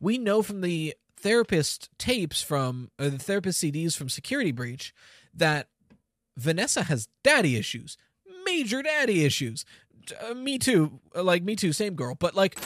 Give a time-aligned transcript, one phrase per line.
[0.00, 4.94] we know from the therapist tapes from or the therapist CDs from Security Breach
[5.34, 5.68] that
[6.36, 7.96] Vanessa has daddy issues,
[8.44, 9.64] major daddy issues.
[10.28, 12.58] Uh, me too, like me too, same girl, but like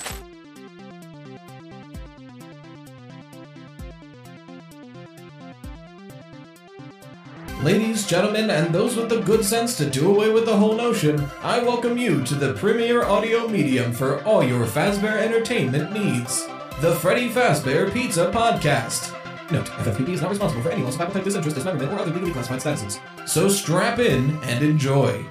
[7.62, 11.25] Ladies, gentlemen, and those with the good sense to do away with the whole notion,
[11.43, 16.49] I welcome you to the premier audio medium for all your Fazbear entertainment needs.
[16.80, 19.12] The Freddy Fazbear Pizza Podcast.
[19.53, 22.32] Note, FFPP is not responsible for any loss of appetite, disinterest, dismemberment, or other legally
[22.32, 23.29] classified statuses.
[23.29, 25.25] So strap in and enjoy.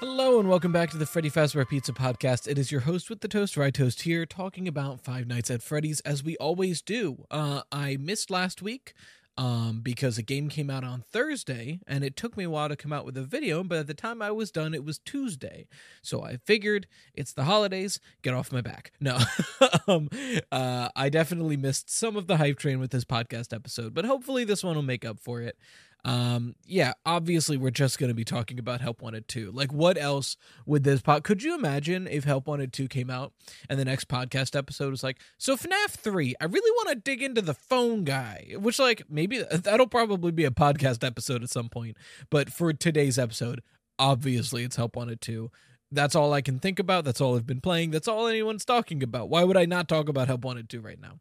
[0.00, 2.46] Hello and welcome back to the Freddy Fazbear Pizza Podcast.
[2.48, 6.00] It is your host with the toaster, RyeToast here, talking about Five Nights at Freddy's
[6.00, 7.26] as we always do.
[7.30, 8.92] Uh, I missed last week
[9.40, 12.76] um, because the game came out on Thursday and it took me a while to
[12.76, 15.66] come out with a video, but at the time I was done, it was Tuesday.
[16.02, 18.92] So I figured it's the holidays, get off my back.
[19.00, 19.18] No,
[19.88, 20.10] um,
[20.52, 24.44] uh, I definitely missed some of the hype train with this podcast episode, but hopefully
[24.44, 25.56] this one will make up for it.
[26.04, 29.52] Um, yeah, obviously we're just going to be talking about Help Wanted 2.
[29.52, 33.32] Like what else would this pod Could you imagine if Help Wanted 2 came out
[33.68, 37.22] and the next podcast episode was like, "So FNAF 3, I really want to dig
[37.22, 41.68] into the phone guy." Which like maybe that'll probably be a podcast episode at some
[41.68, 41.96] point.
[42.30, 43.62] But for today's episode,
[43.98, 45.50] obviously it's Help Wanted 2
[45.92, 47.04] that's all I can think about.
[47.04, 47.90] That's all I've been playing.
[47.90, 49.28] That's all anyone's talking about.
[49.28, 51.18] Why would I not talk about Help Wanted 2 right now?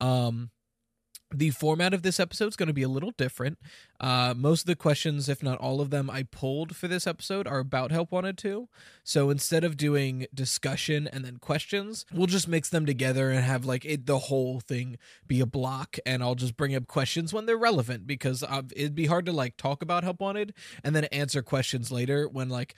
[0.00, 0.50] Um,
[1.34, 3.58] the format of this episode is going to be a little different.
[3.98, 7.46] Uh, most of the questions, if not all of them, I pulled for this episode
[7.46, 8.68] are about Help Wanted 2.
[9.02, 13.64] So instead of doing discussion and then questions, we'll just mix them together and have
[13.64, 15.96] like it, the whole thing be a block.
[16.06, 19.32] And I'll just bring up questions when they're relevant because uh, it'd be hard to
[19.32, 20.54] like talk about Help Wanted
[20.84, 22.76] and then answer questions later when like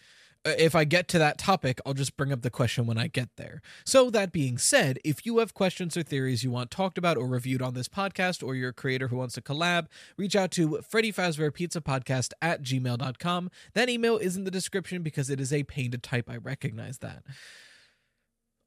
[0.59, 3.31] if I get to that topic, I'll just bring up the question when I get
[3.37, 3.61] there.
[3.85, 7.27] So, that being said, if you have questions or theories you want talked about or
[7.27, 10.81] reviewed on this podcast, or you're a creator who wants to collab, reach out to
[10.89, 13.51] Freddy Fazbear Pizza Podcast at gmail.com.
[13.75, 16.29] That email is in the description because it is a pain to type.
[16.31, 17.23] I recognize that.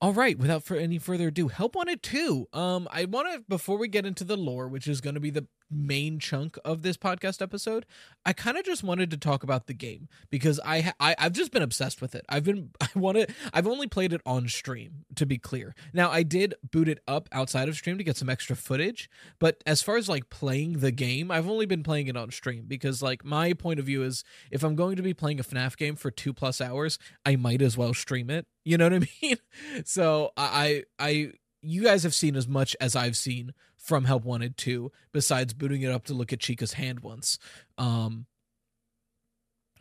[0.02, 2.48] All right, without for any further ado, Help Wanted 2.
[2.54, 5.30] Um, I want to before we get into the lore, which is going to be
[5.30, 7.86] the main chunk of this podcast episode,
[8.26, 11.52] I kind of just wanted to talk about the game because I, I I've just
[11.52, 12.26] been obsessed with it.
[12.30, 15.74] I've been I want to I've only played it on stream to be clear.
[15.94, 19.62] Now I did boot it up outside of stream to get some extra footage, but
[19.66, 23.02] as far as like playing the game, I've only been playing it on stream because
[23.02, 25.96] like my point of view is if I'm going to be playing a FNAF game
[25.96, 28.46] for 2 plus hours, I might as well stream it.
[28.64, 29.38] You know what I mean?
[29.86, 31.32] So I I
[31.62, 35.82] you guys have seen as much as I've seen from Help Wanted 2, besides booting
[35.82, 37.38] it up to look at Chica's hand once.
[37.78, 38.26] Um,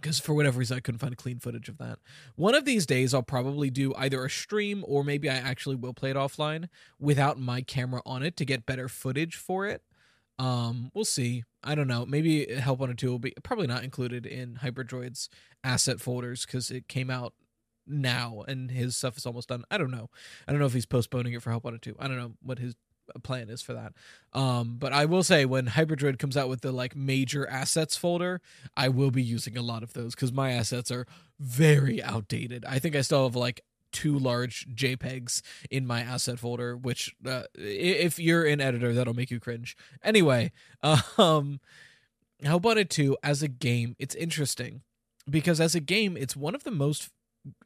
[0.01, 1.99] because for whatever reason I couldn't find clean footage of that.
[2.35, 5.93] One of these days I'll probably do either a stream or maybe I actually will
[5.93, 6.69] play it offline
[6.99, 9.83] without my camera on it to get better footage for it.
[10.39, 11.45] Um, we'll see.
[11.63, 12.07] I don't know.
[12.07, 15.29] Maybe Help Wanted 2 will be probably not included in Hyperdroid's
[15.63, 17.35] asset folders because it came out
[17.91, 19.65] now and his stuff is almost done.
[19.71, 20.11] I don't know.
[20.47, 21.97] I don't know if he's postponing it for Help Wanted 2.
[21.99, 22.75] I don't know what his
[23.23, 23.93] plan is for that.
[24.33, 28.41] Um, but I will say when Hyperdroid comes out with the like major assets folder,
[28.77, 31.07] I will be using a lot of those because my assets are
[31.39, 32.65] very outdated.
[32.65, 33.63] I think I still have like
[33.93, 39.31] two large JPEGs in my asset folder, which uh, if you're an editor, that'll make
[39.31, 39.77] you cringe.
[40.03, 40.53] Anyway,
[41.19, 41.61] um,
[42.43, 44.83] Help Wanted 2 as a game, it's interesting
[45.29, 47.11] because as a game, it's one of the most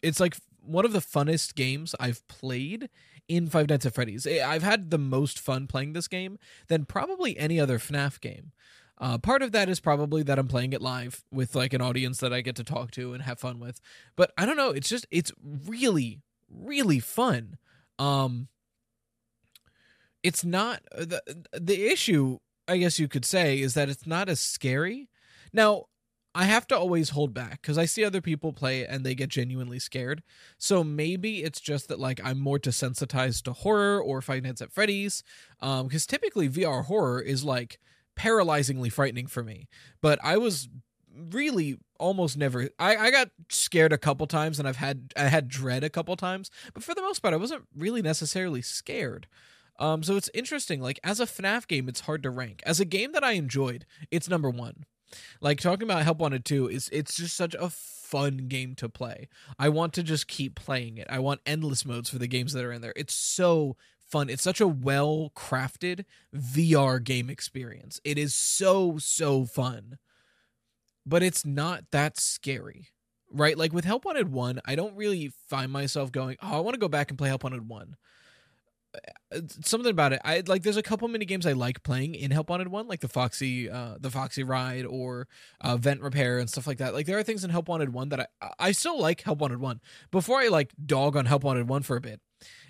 [0.02, 2.88] it's like one of the funnest games I've played
[3.28, 4.26] in Five Nights at Freddy's.
[4.26, 8.52] I've had the most fun playing this game than probably any other FNAF game.
[8.98, 12.18] Uh, part of that is probably that I'm playing it live with like an audience
[12.18, 13.80] that I get to talk to and have fun with.
[14.14, 15.32] But I don't know, it's just it's
[15.66, 17.58] really really fun.
[17.98, 18.48] Um
[20.22, 21.20] it's not the
[21.52, 25.08] the issue I guess you could say is that it's not as scary.
[25.52, 25.84] Now,
[26.34, 29.28] I have to always hold back because I see other people play and they get
[29.28, 30.22] genuinely scared.
[30.58, 34.72] So maybe it's just that like I'm more desensitized to horror or Five Nights at
[34.72, 35.22] Freddy's.
[35.60, 37.78] Um, because typically VR horror is like
[38.16, 39.68] paralyzingly frightening for me.
[40.00, 40.68] But I was
[41.30, 45.48] really almost never I, I got scared a couple times and I've had I had
[45.48, 49.28] dread a couple times, but for the most part I wasn't really necessarily scared.
[49.78, 50.80] Um, so it's interesting.
[50.80, 52.62] Like as a FNAF game, it's hard to rank.
[52.66, 54.84] As a game that I enjoyed, it's number one.
[55.40, 59.28] Like talking about Help Wanted 2 is it's just such a fun game to play.
[59.58, 61.06] I want to just keep playing it.
[61.10, 62.92] I want endless modes for the games that are in there.
[62.96, 63.76] It's so
[64.06, 64.30] fun.
[64.30, 68.00] It's such a well crafted VR game experience.
[68.04, 69.98] It is so, so fun.
[71.06, 72.88] But it's not that scary.
[73.32, 73.58] Right?
[73.58, 76.80] Like with Help Wanted 1, I don't really find myself going, oh, I want to
[76.80, 77.96] go back and play Help Wanted 1.
[79.62, 80.20] Something about it.
[80.24, 80.62] I like.
[80.62, 83.68] There's a couple mini games I like playing in Help Wanted One, like the Foxy,
[83.68, 85.28] uh, the Foxy Ride or
[85.60, 86.94] uh, Vent Repair and stuff like that.
[86.94, 89.60] Like there are things in Help Wanted One that I I still like Help Wanted
[89.60, 89.80] One.
[90.10, 92.20] Before I like dog on Help Wanted One for a bit,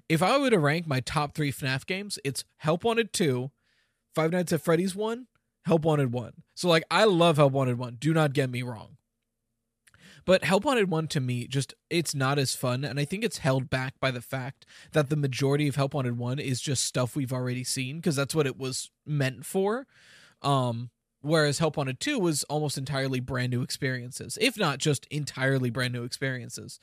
[0.09, 3.51] if I were to rank my top three FNAF games, it's Help Wanted Two,
[4.15, 5.27] Five Nights at Freddy's One,
[5.65, 6.33] Help Wanted One.
[6.55, 7.97] So like I love Help Wanted One.
[7.99, 8.97] Do not get me wrong.
[10.25, 12.85] But Help Wanted 1 to me, just it's not as fun.
[12.85, 16.19] And I think it's held back by the fact that the majority of Help Wanted
[16.19, 19.87] 1 is just stuff we've already seen, because that's what it was meant for.
[20.43, 20.91] Um,
[21.21, 25.93] whereas Help Wanted 2 was almost entirely brand new experiences, if not just entirely brand
[25.93, 26.81] new experiences.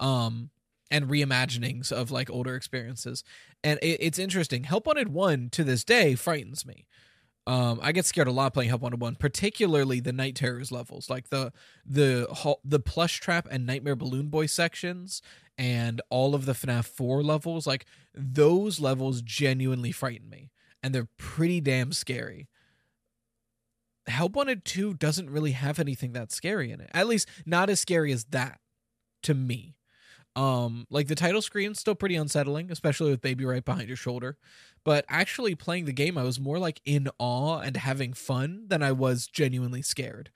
[0.00, 0.50] Um,
[0.90, 3.24] and reimaginings of like older experiences.
[3.64, 4.64] And it, it's interesting.
[4.64, 6.86] Help Wanted 1 to this day frightens me.
[7.46, 11.10] Um, I get scared a lot playing Help Wanted One, particularly the Night Terrors levels,
[11.10, 11.52] like the
[11.84, 12.28] the
[12.64, 15.22] the Plush Trap and Nightmare Balloon Boy sections,
[15.58, 17.66] and all of the FNAF Four levels.
[17.66, 20.50] Like those levels genuinely frighten me,
[20.82, 22.48] and they're pretty damn scary.
[24.06, 27.80] Help Wanted Two doesn't really have anything that scary in it, at least not as
[27.80, 28.60] scary as that
[29.24, 29.74] to me.
[30.34, 34.38] Um, like the title screen's still pretty unsettling, especially with baby right behind your shoulder.
[34.84, 38.82] But actually playing the game, I was more like in awe and having fun than
[38.82, 40.30] I was genuinely scared.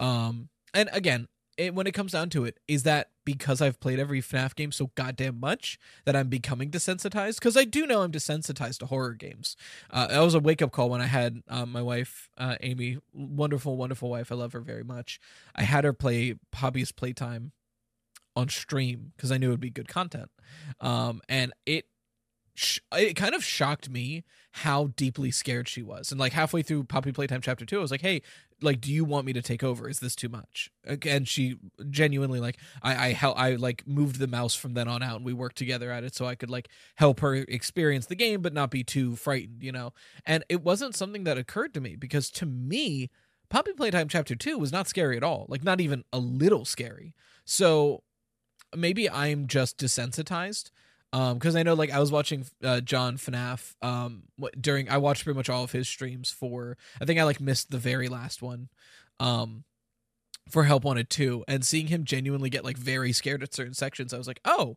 [0.00, 1.28] Um, and again,
[1.58, 4.72] it, when it comes down to it, is that because I've played every FNAF game
[4.72, 7.34] so goddamn much that I'm becoming desensitized?
[7.34, 9.56] Because I do know I'm desensitized to horror games.
[9.90, 12.98] Uh, that was a wake up call when I had uh, my wife, uh, Amy,
[13.12, 14.32] wonderful, wonderful wife.
[14.32, 15.20] I love her very much.
[15.54, 17.52] I had her play Poppy's Playtime
[18.36, 20.30] on stream because I knew it would be good content.
[20.80, 21.86] Um, and it
[22.54, 26.10] sh- it kind of shocked me how deeply scared she was.
[26.10, 28.22] And like halfway through Poppy Playtime Chapter Two, I was like, "Hey,
[28.60, 29.88] like, do you want me to take over?
[29.88, 30.70] Is this too much?"
[31.06, 31.56] And she
[31.90, 35.32] genuinely like, I I I like moved the mouse from then on out, and we
[35.32, 38.70] worked together at it so I could like help her experience the game, but not
[38.70, 39.92] be too frightened, you know.
[40.26, 43.10] And it wasn't something that occurred to me because to me.
[43.50, 45.44] Poppy Playtime Chapter 2 was not scary at all.
[45.46, 47.12] Like, not even a little scary.
[47.44, 48.02] So,
[48.76, 50.70] maybe I'm just desensitized.
[51.14, 54.22] Um, because I know like I was watching uh John FNAF um
[54.58, 57.70] during I watched pretty much all of his streams for I think I like missed
[57.70, 58.70] the very last one.
[59.20, 59.64] Um
[60.48, 64.12] for Help Wanted 2 and seeing him genuinely get like very scared at certain sections,
[64.12, 64.76] I was like, oh,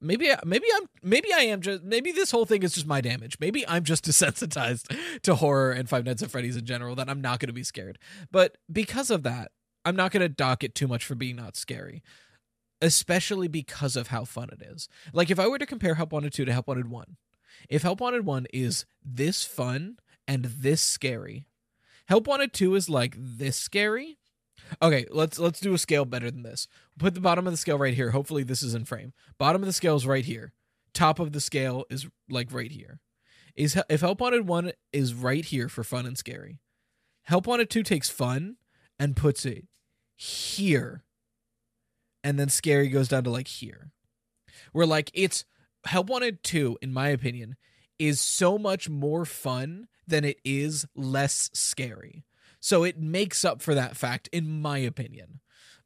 [0.00, 3.36] maybe maybe I'm maybe I am just maybe this whole thing is just my damage.
[3.40, 7.20] Maybe I'm just desensitized to horror and Five Nights at Freddy's in general that I'm
[7.20, 7.98] not going to be scared.
[8.30, 9.52] But because of that,
[9.84, 12.02] I'm not going to dock it too much for being not scary
[12.82, 14.88] especially because of how fun it is.
[15.12, 17.16] Like if I were to compare Help Wanted 2 to Help Wanted 1,
[17.70, 19.96] if Help Wanted 1 is this fun
[20.26, 21.46] and this scary,
[22.08, 24.18] Help Wanted 2 is like this scary.
[24.82, 26.66] Okay, let's let's do a scale better than this.
[26.98, 28.10] Put the bottom of the scale right here.
[28.10, 29.12] Hopefully this is in frame.
[29.38, 30.52] Bottom of the scale is right here.
[30.92, 33.00] Top of the scale is like right here.
[33.54, 36.58] Is if Help Wanted 1 is right here for fun and scary.
[37.24, 38.56] Help Wanted 2 takes fun
[38.98, 39.66] and puts it
[40.16, 41.04] here
[42.24, 43.90] and then scary goes down to like here.
[44.72, 45.44] Where like it's
[45.84, 47.56] Help Wanted 2, in my opinion,
[47.98, 52.24] is so much more fun than it is less scary.
[52.60, 55.40] So it makes up for that fact, in my opinion.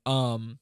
[0.04, 0.58] Um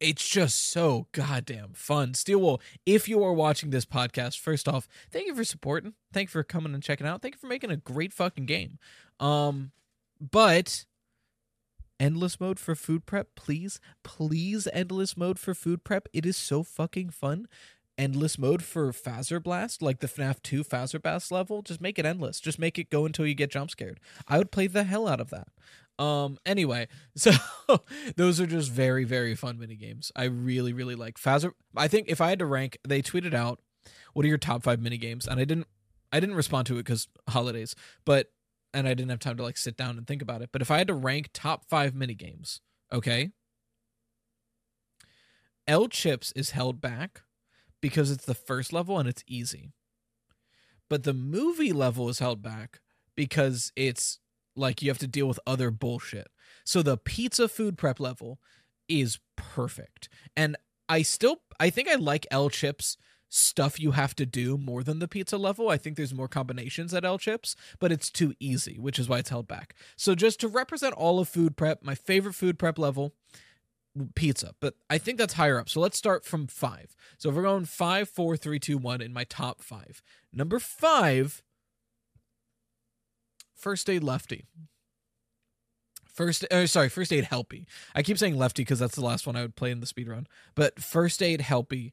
[0.00, 2.14] it's just so goddamn fun.
[2.14, 5.94] Steel Wool, if you are watching this podcast, first off, thank you for supporting.
[6.12, 7.20] Thank you for coming and checking out.
[7.20, 8.78] Thank you for making a great fucking game.
[9.18, 9.72] Um,
[10.20, 10.84] but
[12.00, 13.80] endless mode for food prep, please.
[14.04, 16.08] Please, endless mode for food prep.
[16.12, 17.46] It is so fucking fun.
[17.96, 22.06] Endless mode for Fazer Blast, like the FNAF 2 Fazer Blast level, just make it
[22.06, 22.38] endless.
[22.38, 23.98] Just make it go until you get jump scared.
[24.28, 25.48] I would play the hell out of that.
[26.02, 26.86] Um anyway,
[27.16, 27.32] so
[28.14, 30.12] those are just very very fun mini games.
[30.14, 33.58] I really really like Fazer I think if I had to rank, they tweeted out
[34.12, 35.66] what are your top 5 mini games and I didn't
[36.12, 37.74] I didn't respond to it cuz holidays,
[38.04, 38.28] but
[38.74, 40.50] and I didn't have time to like sit down and think about it.
[40.52, 42.60] But if I had to rank top five mini games,
[42.92, 43.30] okay,
[45.66, 47.22] El Chips is held back
[47.80, 49.72] because it's the first level and it's easy.
[50.88, 52.80] But the movie level is held back
[53.14, 54.18] because it's
[54.56, 56.28] like you have to deal with other bullshit.
[56.64, 58.40] So the pizza food prep level
[58.88, 60.08] is perfect.
[60.36, 60.56] And
[60.88, 62.96] I still I think I like El Chips
[63.28, 65.68] stuff you have to do more than the pizza level.
[65.68, 69.18] I think there's more combinations at El Chips, but it's too easy, which is why
[69.18, 69.74] it's held back.
[69.96, 73.14] So just to represent all of food prep, my favorite food prep level,
[74.14, 75.68] pizza, but I think that's higher up.
[75.68, 76.96] So let's start from five.
[77.18, 80.02] So if we're going five, four, three, two, one in my top five.
[80.32, 81.42] Number five,
[83.54, 84.46] first aid lefty.
[86.06, 87.66] First, oh, sorry, first aid helpy.
[87.94, 90.08] I keep saying lefty because that's the last one I would play in the speed
[90.08, 90.26] run.
[90.56, 91.92] But first aid helpy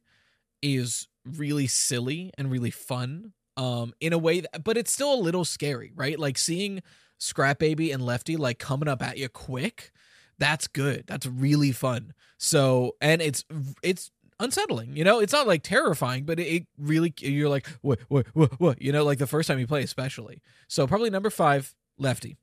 [0.62, 5.16] is really silly and really fun um in a way that, but it's still a
[5.16, 6.18] little scary right?
[6.18, 6.82] Like seeing
[7.18, 9.92] scrap baby and lefty like coming up at you quick
[10.38, 11.04] that's good.
[11.06, 12.12] That's really fun.
[12.38, 13.44] So and it's
[13.82, 15.20] it's unsettling you know?
[15.20, 18.82] It's not like terrifying but it, really you're like what what what what?
[18.82, 20.42] You know like the first time you play especially.
[20.68, 22.36] So probably number five lefty.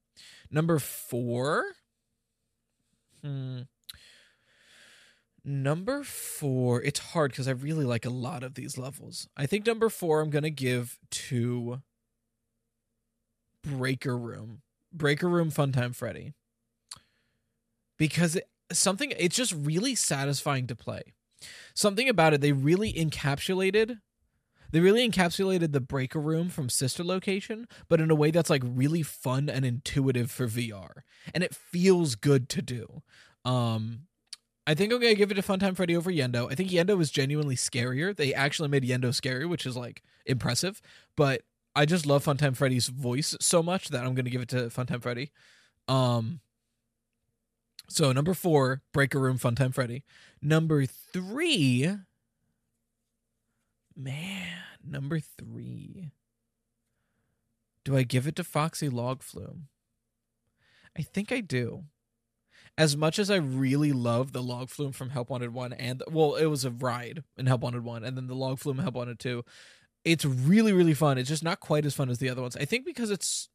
[0.50, 1.66] Number four?
[3.22, 3.62] Hmm
[5.46, 9.28] Number four, it's hard because I really like a lot of these levels.
[9.36, 11.82] I think number four, I'm going to give to
[13.62, 14.62] Breaker Room.
[14.94, 16.34] Breaker Room Funtime Freddy.
[17.98, 21.14] Because it, something, it's just really satisfying to play.
[21.74, 24.00] Something about it, they really encapsulated.
[24.72, 28.64] They really encapsulated the breaker room from sister location, but in a way that's like
[28.66, 31.02] really fun and intuitive for VR.
[31.34, 33.04] And it feels good to do.
[33.46, 34.08] Um,
[34.66, 36.50] I think I'm gonna give it a Funtime Freddy over Yenndo.
[36.50, 38.16] I think Yenndo was genuinely scarier.
[38.16, 40.82] They actually made Yenndo scary, which is like impressive.
[41.18, 41.42] But
[41.76, 45.02] I just love Funtime Freddy's voice so much that I'm gonna give it to Funtime
[45.02, 45.32] Freddy.
[45.88, 46.40] Um.
[47.90, 50.04] So number four, Breaker Room, Funtime Freddy.
[50.42, 51.90] Number three,
[53.96, 56.12] man, number three.
[57.84, 59.68] Do I give it to Foxy Log Flume?
[60.98, 61.84] I think I do
[62.78, 66.36] as much as I really love the log flume from Help Wanted One, and well,
[66.36, 68.96] it was a ride in Help Wanted One, and then the log flume in Help
[68.96, 69.44] Wanted Two.
[70.04, 71.18] It's really really fun.
[71.18, 72.58] It's just not quite as fun as the other ones.
[72.58, 73.50] I think because it's,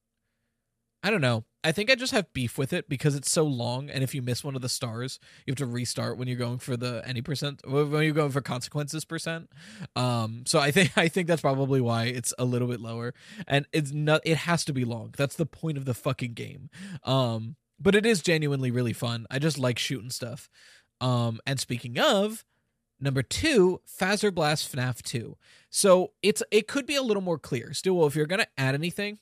[1.02, 1.44] I don't know.
[1.64, 4.22] I think I just have beef with it because it's so long, and if you
[4.22, 7.20] miss one of the stars, you have to restart when you're going for the any
[7.20, 9.50] percent when you're going for consequences percent.
[9.96, 13.14] Um, so I think I think that's probably why it's a little bit lower,
[13.48, 14.20] and it's not.
[14.24, 15.12] It has to be long.
[15.16, 16.70] That's the point of the fucking game.
[17.02, 19.26] Um, but it is genuinely really fun.
[19.30, 20.48] I just like shooting stuff.
[21.00, 22.44] Um, and speaking of
[23.00, 25.36] number two, Fazer Blast FNAF 2.
[25.70, 27.72] So it's it could be a little more clear.
[27.72, 29.18] Still, if you're gonna add anything,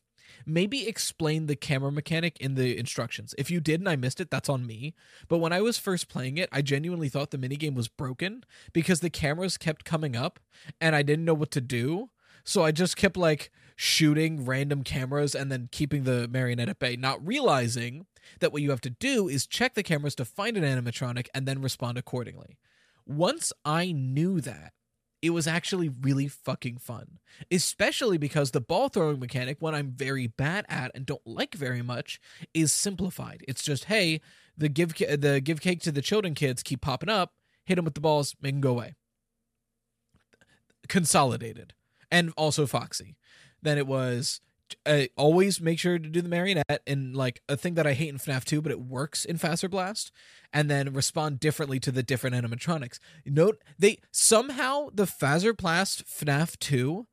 [0.46, 3.34] maybe explain the camera mechanic in the instructions.
[3.38, 4.94] If you did and I missed it, that's on me.
[5.28, 9.00] But when I was first playing it, I genuinely thought the minigame was broken because
[9.00, 10.40] the cameras kept coming up
[10.80, 12.10] and I didn't know what to do.
[12.44, 16.96] So I just kept like shooting random cameras and then keeping the marionette at bay,
[16.96, 18.06] not realizing
[18.40, 21.46] that what you have to do is check the cameras to find an animatronic and
[21.46, 22.56] then respond accordingly.
[23.06, 24.72] Once I knew that,
[25.22, 27.18] it was actually really fucking fun.
[27.50, 31.82] Especially because the ball throwing mechanic, one I'm very bad at and don't like very
[31.82, 32.20] much,
[32.54, 33.44] is simplified.
[33.46, 34.20] It's just, hey,
[34.56, 37.32] the give the give cake to the children kids keep popping up,
[37.64, 38.94] hit them with the balls, make them go away.
[40.88, 41.74] Consolidated.
[42.10, 43.16] And also Foxy.
[43.66, 44.40] Then it was
[44.84, 48.08] uh, always make sure to do the marionette and like a thing that I hate
[48.08, 50.12] in FNAF 2, but it works in Fazer Blast,
[50.52, 52.98] and then respond differently to the different animatronics.
[53.24, 57.06] Note they somehow the Fazer Blast FNAF 2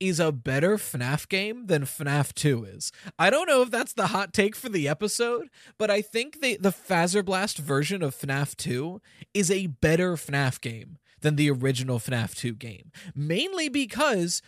[0.00, 2.92] is a better FNAF game than FNAF 2 is.
[3.18, 6.56] I don't know if that's the hot take for the episode, but I think the
[6.58, 9.00] the Fazer Blast version of FNAF 2
[9.34, 12.92] is a better FNAF game than the original FNAF 2 game.
[13.14, 14.40] Mainly because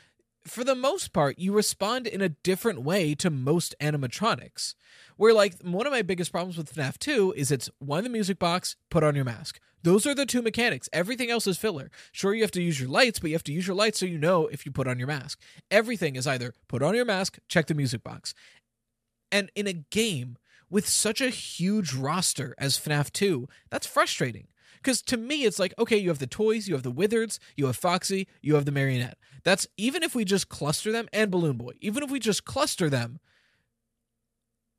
[0.44, 4.75] for the most part, you respond in a different way to most animatronics.
[5.16, 8.38] Where, like, one of my biggest problems with FNAF 2 is it's one the music
[8.38, 9.61] box, put on your mask.
[9.82, 10.88] Those are the two mechanics.
[10.92, 11.90] Everything else is filler.
[12.12, 14.06] Sure, you have to use your lights, but you have to use your lights so
[14.06, 15.40] you know if you put on your mask.
[15.70, 18.35] Everything is either put on your mask, check the music box.
[19.32, 20.37] And in a game
[20.68, 24.49] with such a huge roster as FNAF 2, that's frustrating.
[24.82, 27.66] Because to me, it's like, okay, you have the toys, you have the Withers, you
[27.66, 29.18] have Foxy, you have the Marionette.
[29.44, 32.88] That's even if we just cluster them and Balloon Boy, even if we just cluster
[32.88, 33.18] them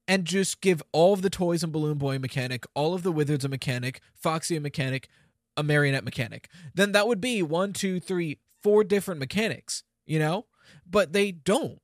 [0.08, 3.46] and just give all of the toys and Balloon Boy mechanic, all of the Withers
[3.46, 5.08] a mechanic, Foxy a mechanic,
[5.56, 10.46] a Marionette mechanic, then that would be one, two, three, four different mechanics, you know?
[10.90, 11.80] But they don't.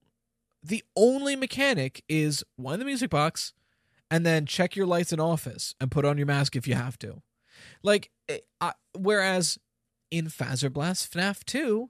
[0.64, 3.54] The only mechanic is one the music box
[4.10, 6.98] and then check your lights in office and put on your mask if you have
[7.00, 7.22] to.
[7.84, 9.58] Like, eh, I, whereas
[10.12, 11.90] in Fazer Blast FNAF 2,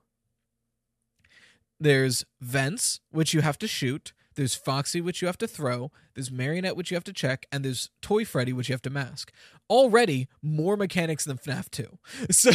[1.80, 4.14] there's vents, which you have to shoot.
[4.36, 5.92] There's Foxy, which you have to throw.
[6.14, 7.48] There's Marionette, which you have to check.
[7.52, 9.32] And there's Toy Freddy, which you have to mask.
[9.70, 11.98] Already more mechanics than FNAF 2.
[12.32, 12.52] So,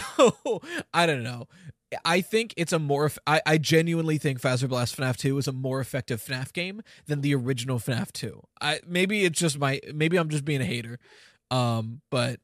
[0.94, 1.48] I don't know.
[2.04, 3.10] I think it's a more.
[3.26, 7.20] I, I genuinely think Fazer Blast FNAF 2 is a more effective FNAF game than
[7.20, 8.40] the original FNAF 2.
[8.60, 10.98] I maybe it's just my maybe I'm just being a hater,
[11.50, 12.40] um, but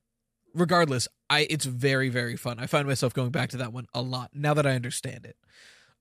[0.55, 2.59] regardless, I it's very very fun.
[2.59, 5.37] I find myself going back to that one a lot now that I understand it.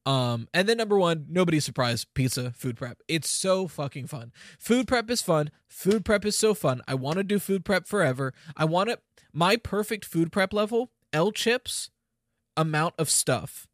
[0.05, 2.99] Um, and then number one, nobody's surprised, pizza food prep.
[3.09, 4.31] It's so fucking fun.
[4.57, 5.51] Food prep is fun.
[5.67, 6.81] Food prep is so fun.
[6.87, 8.33] I want to do food prep forever.
[8.55, 9.01] I want it.
[9.33, 11.89] My perfect food prep level: El chips,
[12.55, 13.67] amount of stuff,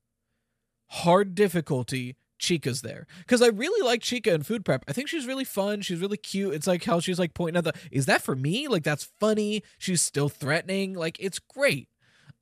[0.87, 4.83] hard difficulty, Chica's there because I really like Chica in food prep.
[4.87, 5.81] I think she's really fun.
[5.81, 6.53] She's really cute.
[6.53, 7.73] It's like how she's like pointing at the.
[7.91, 8.67] Is that for me?
[8.67, 9.63] Like that's funny.
[9.77, 10.93] She's still threatening.
[10.93, 11.87] Like it's great.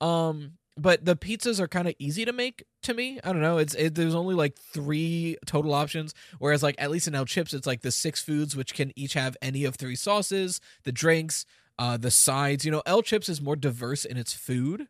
[0.02, 3.20] Um, but the pizzas are kind of easy to make to me.
[3.24, 3.60] I don't know.
[3.60, 7.54] It's it, there's only like three total options, whereas like at least in El Chips,
[7.54, 11.46] it's like the six foods which can each have any of three sauces, the drinks,
[11.78, 12.66] uh, the sides.
[12.66, 14.88] You know, El Chips is more diverse in its food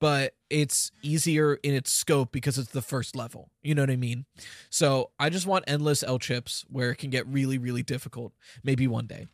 [0.00, 3.50] but it's easier in its scope because it's the first level.
[3.62, 4.26] You know what I mean?
[4.70, 8.32] So I just want endless El chips where it can get really, really difficult.
[8.62, 9.26] Maybe one day.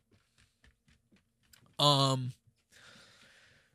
[1.79, 2.33] Um.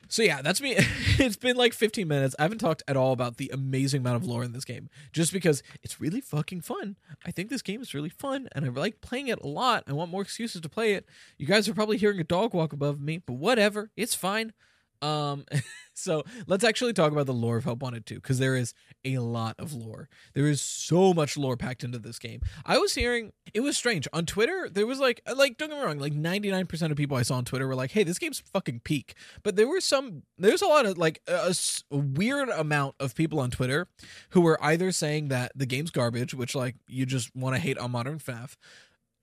[0.08, 0.74] So yeah, that's me.
[1.18, 2.34] it's been like 15 minutes.
[2.36, 5.32] I haven't talked at all about the amazing amount of lore in this game, just
[5.32, 6.96] because it's really fucking fun.
[7.24, 9.84] I think this game is really fun, and I like playing it a lot.
[9.86, 11.06] I want more excuses to play it.
[11.38, 14.52] You guys are probably hearing a dog walk above me, but whatever, it's fine.
[15.02, 15.44] Um,
[15.94, 19.18] so let's actually talk about the lore of Help Wanted 2 because there is a
[19.18, 20.08] lot of lore.
[20.34, 22.40] There is so much lore packed into this game.
[22.64, 24.68] I was hearing it was strange on Twitter.
[24.70, 27.16] There was like uh, like don't get me wrong, like ninety nine percent of people
[27.16, 30.22] I saw on Twitter were like, "Hey, this game's fucking peak." But there were some.
[30.38, 31.54] There's a lot of like a,
[31.90, 33.88] a weird amount of people on Twitter
[34.30, 37.78] who were either saying that the game's garbage, which like you just want to hate
[37.78, 38.56] on modern FNAF,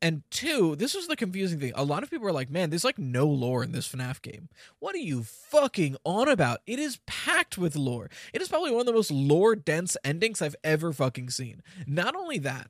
[0.01, 1.73] and two, this was the confusing thing.
[1.75, 4.49] A lot of people are like, man, there's like no lore in this FNAF game.
[4.79, 6.59] What are you fucking on about?
[6.67, 8.09] It is packed with lore.
[8.33, 11.61] It is probably one of the most lore dense endings I've ever fucking seen.
[11.87, 12.69] Not only that,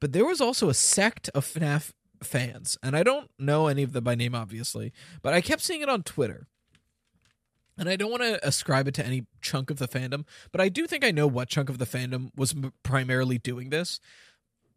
[0.00, 3.92] but there was also a sect of FNAF fans, and I don't know any of
[3.92, 6.46] them by name, obviously, but I kept seeing it on Twitter.
[7.78, 10.68] And I don't want to ascribe it to any chunk of the fandom, but I
[10.68, 13.98] do think I know what chunk of the fandom was primarily doing this.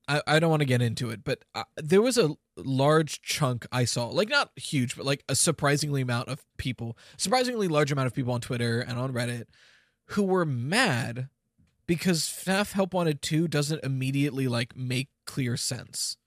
[0.07, 3.65] I, I don't want to get into it, but uh, there was a large chunk
[3.71, 8.07] I saw, like not huge, but like a surprisingly amount of people, surprisingly large amount
[8.07, 9.45] of people on Twitter and on Reddit
[10.09, 11.29] who were mad
[11.87, 16.17] because FNAF Help Wanted 2 doesn't immediately like make clear sense.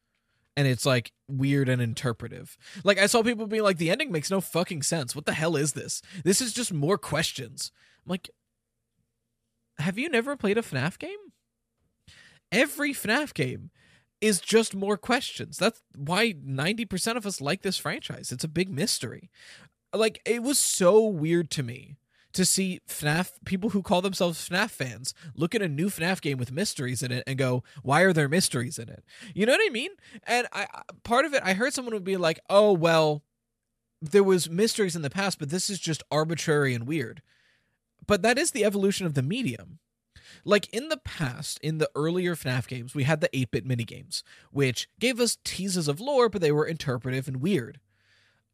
[0.57, 2.59] And it's like weird and interpretive.
[2.83, 5.15] Like I saw people being like, the ending makes no fucking sense.
[5.15, 6.03] What the hell is this?
[6.25, 7.71] This is just more questions.
[8.05, 8.31] I'm like,
[9.79, 11.19] have you never played a FNAF game?
[12.53, 13.71] Every FNAF game
[14.21, 15.57] is just more questions.
[15.59, 18.33] That's why 90% of us like this franchise.
[18.33, 19.31] It's a big mystery.
[19.93, 21.97] Like, it was so weird to me
[22.33, 26.39] to see FNAF people who call themselves FNAF fans look at a new FNAF game
[26.39, 29.03] with mysteries in it and go, "Why are there mysteries in it?"
[29.35, 29.91] You know what I mean?
[30.25, 30.67] And I
[31.05, 33.25] part of it I heard someone would be like, "Oh, well,
[34.03, 37.23] there was mysteries in the past, but this is just arbitrary and weird."
[38.07, 39.79] But that is the evolution of the medium.
[40.45, 44.23] Like in the past, in the earlier FNAF games, we had the 8 bit minigames,
[44.51, 47.81] which gave us teases of lore, but they were interpretive and weird.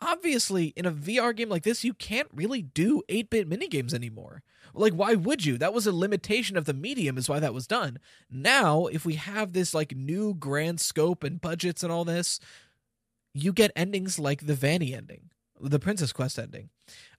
[0.01, 4.43] Obviously, in a VR game like this, you can't really do 8 bit minigames anymore.
[4.75, 5.57] Like, why would you?
[5.57, 7.99] That was a limitation of the medium, is why that was done.
[8.31, 12.41] Now, if we have this like new grand scope and budgets and all this,
[13.33, 16.71] you get endings like the Vanny ending, the Princess Quest ending.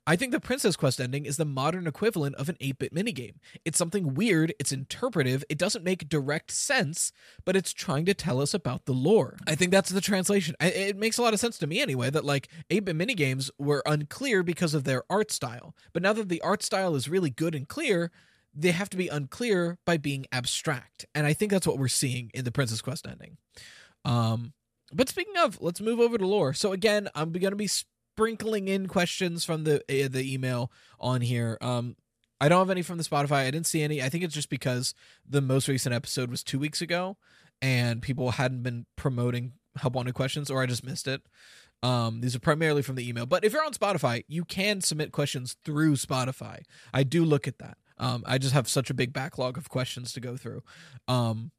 [0.07, 3.35] I think the Princess Quest ending is the modern equivalent of an 8 bit minigame.
[3.63, 7.11] It's something weird, it's interpretive, it doesn't make direct sense,
[7.43, 9.37] but it's trying to tell us about the lore.
[9.47, 10.55] I think that's the translation.
[10.59, 13.81] It makes a lot of sense to me anyway that like 8 bit minigames were
[13.85, 15.75] unclear because of their art style.
[15.91, 18.11] But now that the art style is really good and clear,
[18.53, 21.05] they have to be unclear by being abstract.
[21.15, 23.37] And I think that's what we're seeing in the Princess Quest ending.
[24.05, 24.53] Um,
[24.93, 26.53] but speaking of, let's move over to lore.
[26.53, 27.69] So again, I'm going to be
[28.15, 31.57] sprinkling in questions from the uh, the email on here.
[31.59, 31.97] Um,
[32.39, 33.45] I don't have any from the Spotify.
[33.45, 34.01] I didn't see any.
[34.01, 34.93] I think it's just because
[35.27, 37.17] the most recent episode was two weeks ago,
[37.61, 41.21] and people hadn't been promoting help wanted questions, or I just missed it.
[41.83, 43.25] Um, these are primarily from the email.
[43.25, 46.61] But if you're on Spotify, you can submit questions through Spotify.
[46.93, 47.77] I do look at that.
[47.97, 50.63] Um, I just have such a big backlog of questions to go through.
[51.07, 51.51] Um,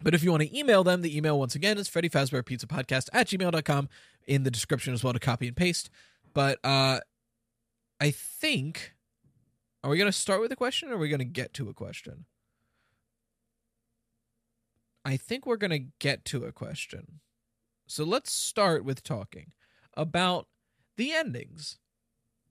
[0.00, 2.66] but if you want to email them, the email once again is Freddy Fazbear Pizza
[2.66, 3.88] Podcast at gmail.com
[4.26, 5.90] in the description as well to copy and paste.
[6.34, 7.00] But uh
[8.00, 8.94] I think
[9.82, 12.26] are we gonna start with a question or are we gonna get to a question?
[15.04, 17.20] I think we're gonna get to a question.
[17.86, 19.52] So let's start with talking
[19.94, 20.46] about
[20.96, 21.78] the endings.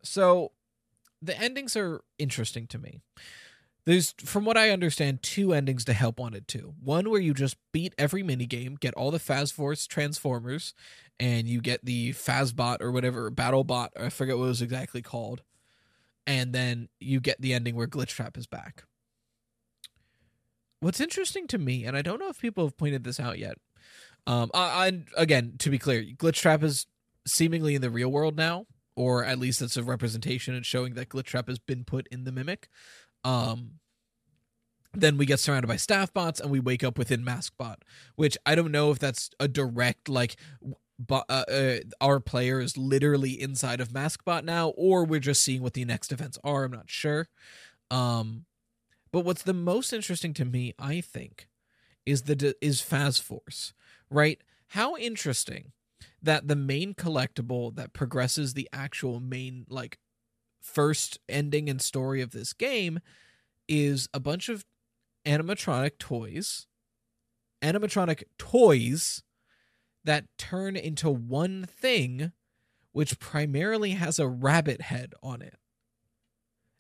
[0.03, 0.51] So
[1.21, 3.01] the endings are interesting to me.
[3.88, 6.73] There's, from what I understand, two endings to Help Wanted 2.
[6.84, 10.73] One where you just beat every minigame, get all the Fazforce Transformers,
[11.21, 15.41] and you get the Fazbot or whatever, BattleBot, I forget what it was exactly called.
[16.28, 18.84] And then you get the ending where Glitchtrap is back.
[20.82, 23.58] What's interesting to me, and I don't know if people have pointed this out yet,
[24.28, 26.88] um, I, I again, to be clear, Glitchtrap is
[27.26, 28.65] seemingly in the real world now,
[28.97, 32.34] or at least it's a representation and showing that Glitchtrap has been put in the
[32.34, 32.67] Mimic.
[33.28, 33.72] Um,
[34.94, 37.76] then we get surrounded by staff bots and we wake up within maskbot
[38.16, 40.38] which i don't know if that's a direct like
[40.98, 45.62] but uh, uh, our player is literally inside of maskbot now or we're just seeing
[45.62, 47.28] what the next events are i'm not sure.
[47.92, 48.46] Um
[49.12, 51.48] but what's the most interesting to me i think
[52.06, 53.74] is the is Fazforce
[54.10, 54.42] right?
[54.70, 55.72] How interesting
[56.22, 59.98] that the main collectible that progresses the actual main like
[60.62, 63.00] first ending and story of this game
[63.67, 64.65] is a bunch of
[65.26, 66.67] animatronic toys,
[67.62, 69.24] animatronic toys
[70.04, 72.32] that turn into one thing,
[72.91, 75.56] which primarily has a rabbit head on it.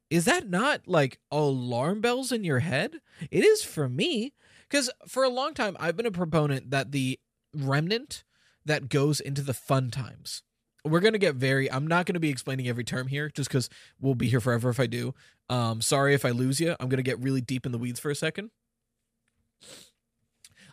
[0.09, 3.01] Is that not like alarm bells in your head?
[3.29, 4.33] It is for me.
[4.69, 7.19] Because for a long time, I've been a proponent that the
[7.53, 8.23] remnant
[8.65, 10.43] that goes into the fun times.
[10.87, 13.69] We're to get very, I'm not to be explaining every term here just because
[13.99, 15.13] we'll be here forever if I do.
[15.49, 16.75] Um, sorry if I lose you.
[16.79, 18.51] I'm to get really deep in the weeds for a second.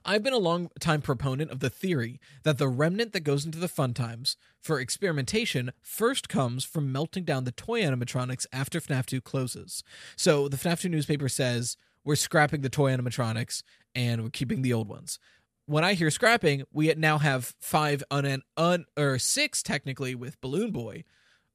[0.06, 3.58] I've been a long time proponent of the theory that the remnant that goes into
[3.58, 9.06] the fun times for experimentation first comes from melting down the toy animatronics after FNAF
[9.06, 9.82] 2 closes.
[10.14, 13.62] So the FNAF 2 newspaper says we're scrapping the toy animatronics
[13.94, 15.18] and we're keeping the old ones.
[15.66, 20.72] When I hear scrapping, we now have five un, un or six technically with Balloon
[20.72, 21.04] Boy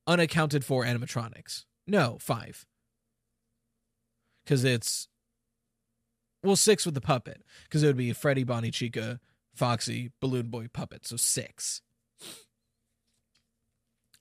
[0.08, 1.65] unaccounted for animatronics.
[1.86, 2.65] No, five
[4.50, 5.08] because it's
[6.43, 9.19] well six with the puppet because it would be Freddy, Bonnie, Chica,
[9.54, 11.06] Foxy, Balloon Boy, puppet.
[11.06, 11.82] So six.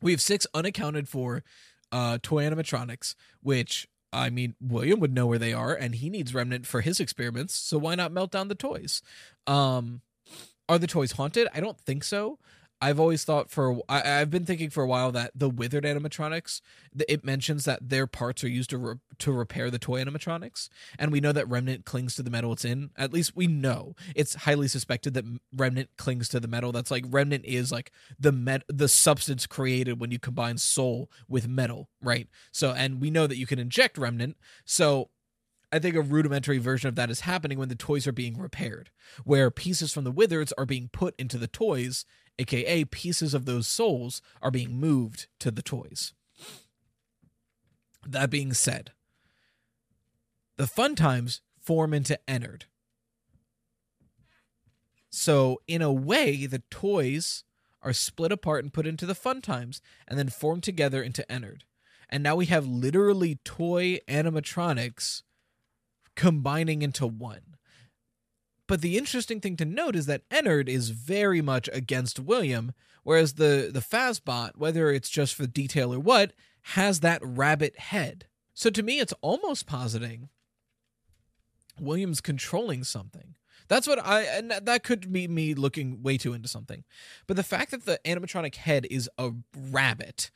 [0.02, 1.42] We have six unaccounted for
[1.90, 6.34] uh, toy animatronics, which I mean, William would know where they are, and he needs
[6.34, 7.54] Remnant for his experiments.
[7.54, 9.02] So why not melt down the toys?
[9.46, 10.00] Um,
[10.68, 11.48] are the toys haunted?
[11.54, 12.38] I don't think so.
[12.80, 16.60] I've always thought for I, have been thinking for a while that the withered animatronics
[17.08, 21.10] it mentions that their parts are used to re, to repair the toy animatronics, and
[21.10, 22.90] we know that Remnant clings to the metal it's in.
[22.96, 26.70] At least we know it's highly suspected that Remnant clings to the metal.
[26.70, 31.48] That's like Remnant is like the met the substance created when you combine soul with
[31.48, 32.28] metal, right?
[32.52, 34.36] So and we know that you can inject Remnant.
[34.64, 35.10] So
[35.70, 38.90] I think a rudimentary version of that is happening when the toys are being repaired,
[39.24, 42.06] where pieces from the withers are being put into the toys
[42.38, 46.12] aka pieces of those souls, are being moved to the toys.
[48.06, 48.92] That being said,
[50.56, 52.64] the fun times form into Ennard.
[55.10, 57.44] So, in a way, the toys
[57.82, 61.64] are split apart and put into the fun times and then formed together into Ennard.
[62.08, 65.22] And now we have literally toy animatronics
[66.14, 67.57] combining into one.
[68.68, 73.34] But the interesting thing to note is that Ennard is very much against William, whereas
[73.34, 76.32] the the Fazbot, whether it's just for detail or what,
[76.74, 78.26] has that rabbit head.
[78.54, 80.28] So to me, it's almost positing
[81.80, 83.36] William's controlling something.
[83.68, 86.84] That's what I and that could be me looking way too into something.
[87.26, 90.30] But the fact that the animatronic head is a rabbit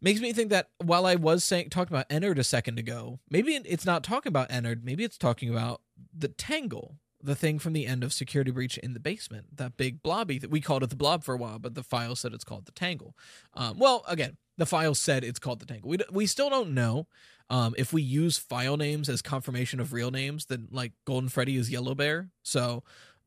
[0.00, 3.54] makes me think that while I was saying talking about Ennard a second ago, maybe
[3.54, 7.86] it's not talking about Ennard, maybe it's talking about the tangle the thing from the
[7.86, 10.96] end of security breach in the basement that big blobby that we called it the
[10.96, 13.16] blob for a while but the file said it's called the tangle.
[13.54, 15.88] Um, well again the file said it's called the tangle.
[15.88, 17.06] We, we still don't know
[17.50, 21.56] um, if we use file names as confirmation of real names then like golden freddy
[21.56, 22.30] is yellow bear.
[22.42, 22.82] So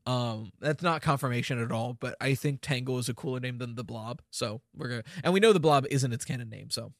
[0.06, 3.74] um, that's not confirmation at all but i think tangle is a cooler name than
[3.74, 4.22] the blob.
[4.30, 6.92] So we're gonna and we know the blob isn't its canon name so.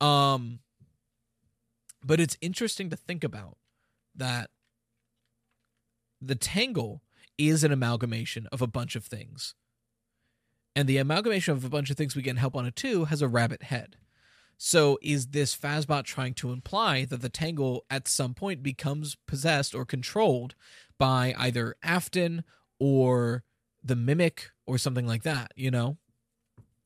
[0.00, 0.60] Um
[2.04, 3.56] but it's interesting to think about
[4.16, 4.50] that
[6.22, 7.02] the tangle
[7.36, 9.54] is an amalgamation of a bunch of things.
[10.74, 13.28] And the amalgamation of a bunch of things we get Help Wanted 2 has a
[13.28, 13.96] rabbit head.
[14.56, 19.74] So is this Fazbot trying to imply that the Tangle at some point becomes possessed
[19.74, 20.54] or controlled
[20.98, 22.44] by either Afton
[22.78, 23.42] or
[23.82, 25.98] the Mimic or something like that, you know?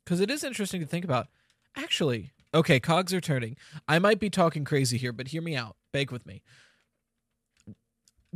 [0.04, 1.28] Because it is interesting to think about.
[1.76, 3.56] Actually, okay, cogs are turning.
[3.86, 5.76] I might be talking crazy here, but hear me out.
[5.92, 6.42] Bake with me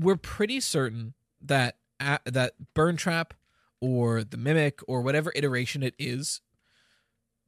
[0.01, 3.35] we're pretty certain that uh, that burn trap
[3.81, 6.41] or the mimic or whatever iteration it is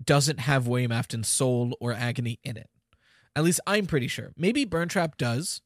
[0.05, 2.69] doesn't have William Afton's soul or agony in it.
[3.35, 4.33] At least I'm pretty sure.
[4.37, 5.63] Maybe burn trap does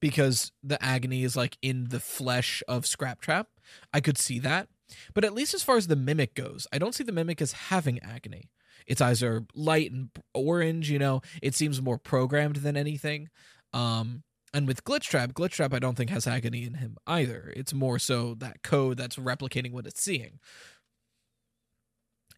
[0.00, 3.48] because the agony is like in the flesh of scrap trap.
[3.92, 4.68] I could see that.
[5.14, 7.52] But at least as far as the mimic goes, I don't see the mimic as
[7.52, 8.50] having agony.
[8.86, 13.28] Its eyes are light and orange, you know, it seems more programmed than anything.
[13.74, 17.52] Um, and with Glitchtrap, Glitchtrap I don't think has agony in him either.
[17.56, 20.38] It's more so that code that's replicating what it's seeing.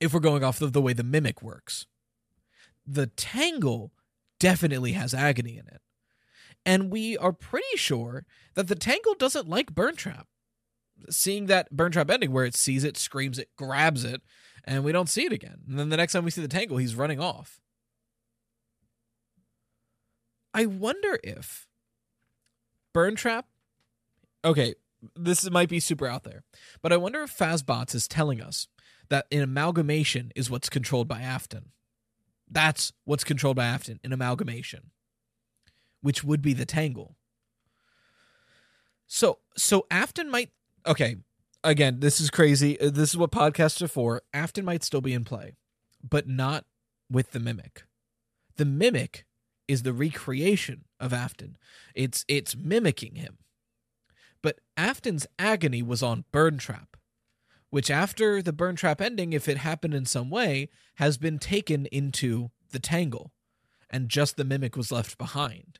[0.01, 1.87] If we're going off of the way the mimic works,
[2.87, 3.92] the Tangle
[4.38, 5.81] definitely has agony in it.
[6.66, 10.27] And we are pretty sure that the Tangle doesn't like Burn Trap.
[11.09, 14.20] Seeing that Burn Trap ending where it sees it, screams it, grabs it,
[14.64, 15.61] and we don't see it again.
[15.68, 17.61] And then the next time we see the Tangle, he's running off.
[20.53, 21.66] I wonder if
[22.92, 23.46] Burn Trap.
[24.44, 24.74] Okay,
[25.16, 26.42] this might be super out there,
[26.83, 28.68] but I wonder if Fazbots is telling us
[29.09, 31.70] that an amalgamation is what's controlled by Afton.
[32.50, 34.90] That's what's controlled by Afton, an amalgamation,
[36.00, 37.16] which would be the Tangle.
[39.07, 40.50] So, so Afton might.
[40.87, 41.16] Okay,
[41.62, 42.81] again, this is crazy.
[42.81, 44.22] Uh, This is what podcasts are for.
[44.33, 45.57] Afton might still be in play,
[46.09, 46.64] but not
[47.11, 47.85] with the mimic.
[48.57, 49.26] The mimic
[49.70, 51.56] is the recreation of Afton.
[51.94, 53.38] It's it's mimicking him.
[54.42, 56.96] But Afton's agony was on Burn Trap,
[57.70, 61.87] which after the Burn Trap ending, if it happened in some way, has been taken
[61.87, 63.30] into the Tangle,
[63.88, 65.78] and just the mimic was left behind.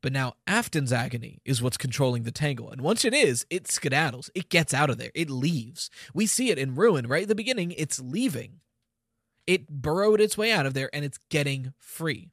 [0.00, 4.30] But now Afton's agony is what's controlling the Tangle, and once it is, it skedaddles.
[4.34, 5.12] It gets out of there.
[5.14, 5.90] It leaves.
[6.12, 7.72] We see it in Ruin right at the beginning.
[7.76, 8.62] It's leaving.
[9.46, 12.32] It burrowed its way out of there, and it's getting free.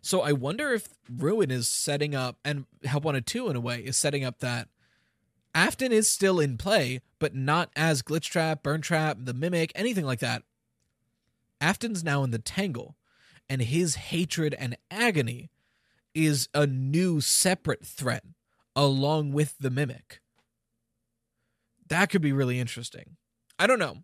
[0.00, 3.80] So I wonder if Ruin is setting up, and Help Wanted 2 in a way,
[3.80, 4.68] is setting up that
[5.54, 10.04] Afton is still in play, but not as Glitch Trap, Burn Trap, the Mimic, anything
[10.04, 10.42] like that.
[11.60, 12.96] Afton's now in the Tangle,
[13.48, 15.50] and his hatred and agony
[16.14, 18.24] is a new separate threat
[18.76, 20.20] along with the Mimic.
[21.88, 23.16] That could be really interesting.
[23.58, 23.98] I don't know.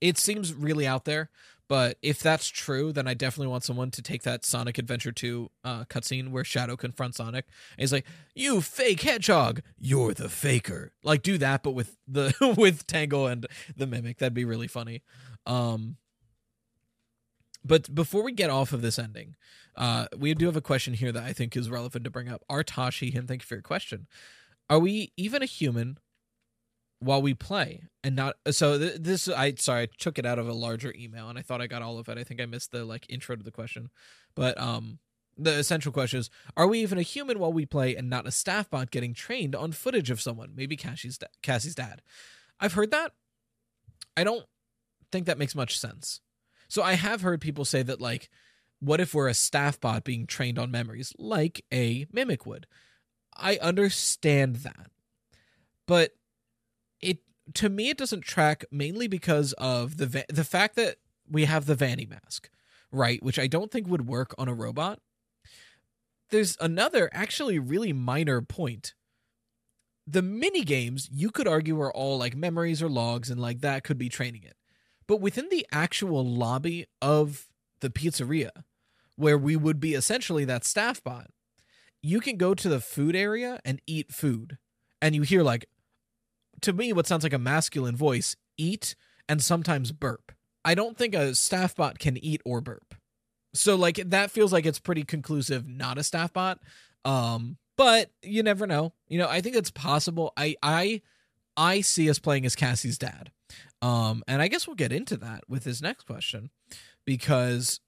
[0.00, 1.30] It seems really out there,
[1.68, 5.50] but if that's true, then I definitely want someone to take that Sonic Adventure 2
[5.64, 7.46] uh, cutscene where Shadow confronts Sonic.
[7.76, 12.34] And he's like, "You fake hedgehog, you're the faker." Like do that, but with the
[12.58, 13.46] with Tangle and
[13.76, 14.18] the Mimic.
[14.18, 15.02] That'd be really funny.
[15.46, 15.96] Um,
[17.64, 19.36] but before we get off of this ending,
[19.74, 22.44] uh, we do have a question here that I think is relevant to bring up.
[22.50, 24.06] Artashi, him, thank you for your question.
[24.68, 25.98] Are we even a human
[27.04, 30.48] while we play and not so th- this i sorry i took it out of
[30.48, 32.18] a larger email and i thought i got all of it.
[32.18, 33.90] I think i missed the like intro to the question.
[34.34, 34.98] But um
[35.36, 38.30] the essential question is are we even a human while we play and not a
[38.30, 40.52] staff bot getting trained on footage of someone?
[40.54, 42.02] Maybe cassie's, da- cassie's dad.
[42.60, 43.12] I've heard that.
[44.16, 44.46] I don't
[45.10, 46.20] think that makes much sense.
[46.68, 48.30] So i have heard people say that like
[48.80, 52.66] what if we're a staff bot being trained on memories like a mimic would?
[53.36, 54.90] I understand that.
[55.86, 56.12] But
[57.00, 57.18] it
[57.54, 60.96] to me it doesn't track mainly because of the va- the fact that
[61.28, 62.50] we have the Vanny mask,
[62.90, 65.00] right, which I don't think would work on a robot.
[66.30, 68.94] There's another actually really minor point.
[70.06, 73.84] The mini games you could argue are all like memories or logs and like that
[73.84, 74.56] could be training it.
[75.06, 77.48] But within the actual lobby of
[77.80, 78.50] the pizzeria
[79.16, 81.28] where we would be essentially that staff bot,
[82.02, 84.58] you can go to the food area and eat food
[85.00, 85.66] and you hear like
[86.62, 88.94] to me what sounds like a masculine voice eat
[89.28, 90.32] and sometimes burp.
[90.64, 92.94] I don't think a staff bot can eat or burp.
[93.52, 96.60] So like that feels like it's pretty conclusive not a staff bot.
[97.04, 98.92] Um but you never know.
[99.08, 100.32] You know, I think it's possible.
[100.36, 101.02] I I
[101.56, 103.30] I see us playing as Cassie's dad.
[103.82, 106.50] Um and I guess we'll get into that with his next question
[107.04, 107.80] because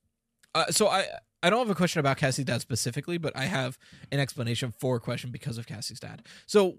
[0.55, 1.07] uh, so I
[1.43, 3.79] I don't have a question about Cassie's dad specifically, but I have
[4.11, 6.27] an explanation for a question because of Cassie's dad.
[6.47, 6.79] So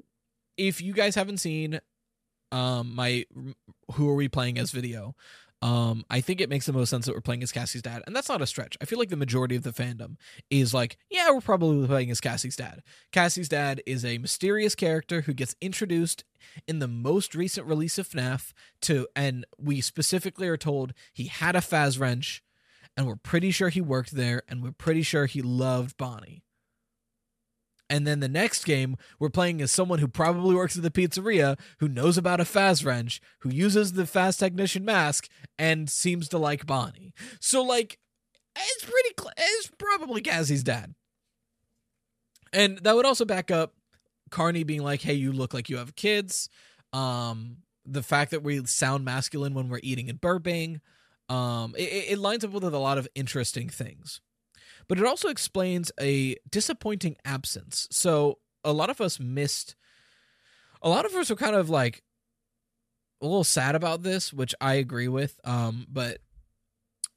[0.58, 1.80] if you guys haven't seen
[2.52, 3.26] um my
[3.93, 5.15] who are we playing as video?
[5.62, 8.15] Um i think it makes the most sense that we're playing as cassie's dad and
[8.15, 8.78] that's not a stretch.
[8.80, 10.17] I feel like the majority of the fandom
[10.50, 12.84] is like yeah we're probably playing as cassie's dad.
[13.12, 16.24] Cassie's dad is a mysterious character who gets introduced
[16.67, 21.56] in the most recent release of fnaf to and we specifically are told he had
[21.56, 22.43] a faz wrench
[22.96, 26.43] and we're pretty sure he worked there and we're pretty sure he loved bonnie
[27.89, 31.58] and then the next game, we're playing as someone who probably works at the pizzeria,
[31.80, 36.38] who knows about a Faz wrench, who uses the Faz technician mask, and seems to
[36.38, 37.13] like Bonnie.
[37.39, 38.00] So, like,
[38.56, 40.95] it's pretty, cl- it's probably Cassie's dad.
[42.52, 43.73] And that would also back up
[44.32, 46.50] Carnie being like, hey, you look like you have kids.
[46.91, 50.82] Um, the fact that we sound masculine when we're eating and burping.
[51.30, 54.21] Um, it, it lines up with a lot of interesting things
[54.88, 57.88] but it also explains a disappointing absence.
[57.91, 59.76] So a lot of us missed.
[60.82, 62.04] A lot of us were kind of like
[63.21, 65.39] a little sad about this, which I agree with.
[65.43, 66.19] Um, but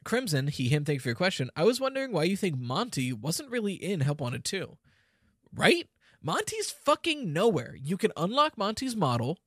[0.04, 1.50] Crimson, he him, thank you for your question.
[1.54, 4.76] I was wondering why you think Monty wasn't really in Help Wanted 2.
[5.54, 5.86] Right?
[6.22, 7.74] Monty's fucking nowhere.
[7.80, 9.38] You can unlock Monty's model.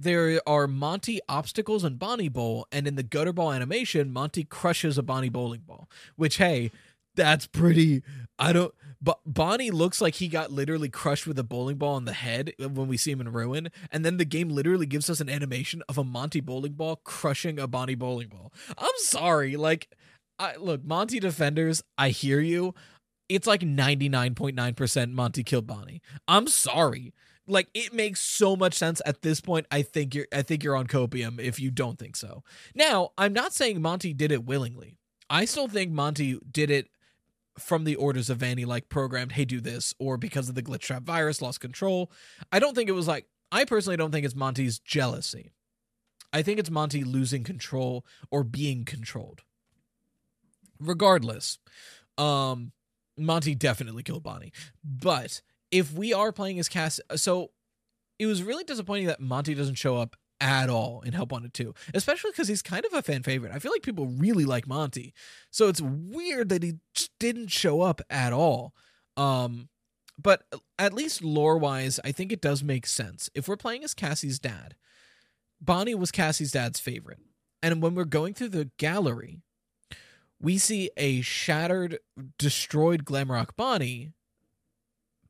[0.00, 4.96] There are Monty obstacles in Bonnie Bowl, and in the gutter ball animation, Monty crushes
[4.96, 5.88] a Bonnie bowling ball.
[6.14, 6.70] Which, hey,
[7.18, 8.04] That's pretty.
[8.38, 8.72] I don't.
[9.02, 12.52] But Bonnie looks like he got literally crushed with a bowling ball on the head
[12.58, 15.82] when we see him in Ruin, and then the game literally gives us an animation
[15.88, 18.52] of a Monty bowling ball crushing a Bonnie bowling ball.
[18.76, 19.88] I'm sorry, like,
[20.38, 21.82] I look Monty defenders.
[21.96, 22.74] I hear you.
[23.28, 26.00] It's like 99.9% Monty killed Bonnie.
[26.28, 27.12] I'm sorry.
[27.48, 29.66] Like it makes so much sense at this point.
[29.70, 32.44] I think you're I think you're on copium if you don't think so.
[32.74, 34.98] Now, I'm not saying Monty did it willingly.
[35.30, 36.88] I still think Monty did it
[37.58, 40.80] from the orders of Vanny, like programmed, hey, do this, or because of the glitch
[40.80, 42.10] trap virus, lost control.
[42.52, 45.52] I don't think it was like, I personally don't think it's Monty's jealousy.
[46.32, 49.42] I think it's Monty losing control or being controlled.
[50.78, 51.58] Regardless,
[52.18, 52.72] um,
[53.16, 54.52] Monty definitely killed Bonnie.
[54.84, 55.40] But
[55.70, 57.50] if we are playing as Cass, so
[58.18, 61.74] it was really disappointing that Monty doesn't show up at all in Help Wanted 2,
[61.94, 63.52] especially because he's kind of a fan favorite.
[63.52, 65.12] I feel like people really like Monty.
[65.50, 66.74] So it's weird that he
[67.18, 68.74] didn't show up at all.
[69.16, 69.68] Um,
[70.20, 70.42] but
[70.78, 73.30] at least lore wise, I think it does make sense.
[73.34, 74.74] If we're playing as Cassie's dad,
[75.60, 77.18] Bonnie was Cassie's dad's favorite.
[77.62, 79.40] And when we're going through the gallery,
[80.40, 81.98] we see a shattered,
[82.38, 84.12] destroyed Glamrock Bonnie,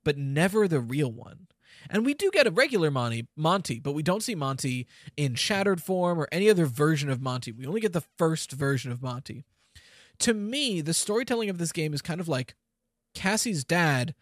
[0.04, 1.48] but never the real one.
[1.90, 4.86] And we do get a regular Monty, Monty, but we don't see Monty
[5.16, 7.52] in shattered form or any other version of Monty.
[7.52, 9.44] We only get the first version of Monty.
[10.20, 12.54] To me, the storytelling of this game is kind of like
[13.14, 14.14] Cassie's dad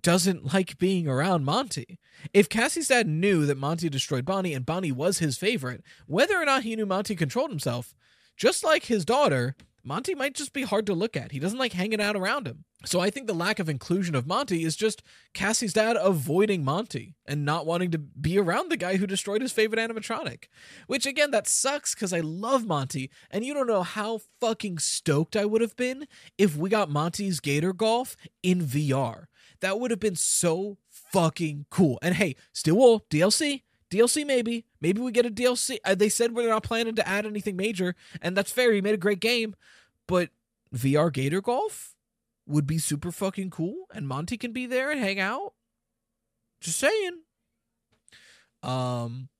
[0.00, 1.98] doesn't like being around Monty.
[2.32, 6.44] If Cassie's dad knew that Monty destroyed Bonnie and Bonnie was his favorite, whether or
[6.44, 7.94] not he knew Monty controlled himself,
[8.36, 11.32] just like his daughter, Monty might just be hard to look at.
[11.32, 12.64] He doesn't like hanging out around him.
[12.86, 15.02] So I think the lack of inclusion of Monty is just
[15.34, 19.52] Cassie's dad avoiding Monty and not wanting to be around the guy who destroyed his
[19.52, 20.44] favorite animatronic.
[20.86, 25.36] Which again, that sucks because I love Monty, and you don't know how fucking stoked
[25.36, 26.06] I would have been
[26.38, 29.24] if we got Monty's Gator Golf in VR.
[29.60, 31.98] That would have been so fucking cool.
[32.02, 34.64] And hey, Steel Wool, DLC, DLC maybe.
[34.84, 35.78] Maybe we get a DLC.
[35.82, 38.70] Uh, they said we're not planning to add anything major, and that's fair.
[38.70, 39.54] He made a great game,
[40.06, 40.28] but
[40.74, 41.94] VR Gator Golf
[42.46, 45.54] would be super fucking cool, and Monty can be there and hang out.
[46.60, 47.20] Just saying.
[48.62, 49.30] Um.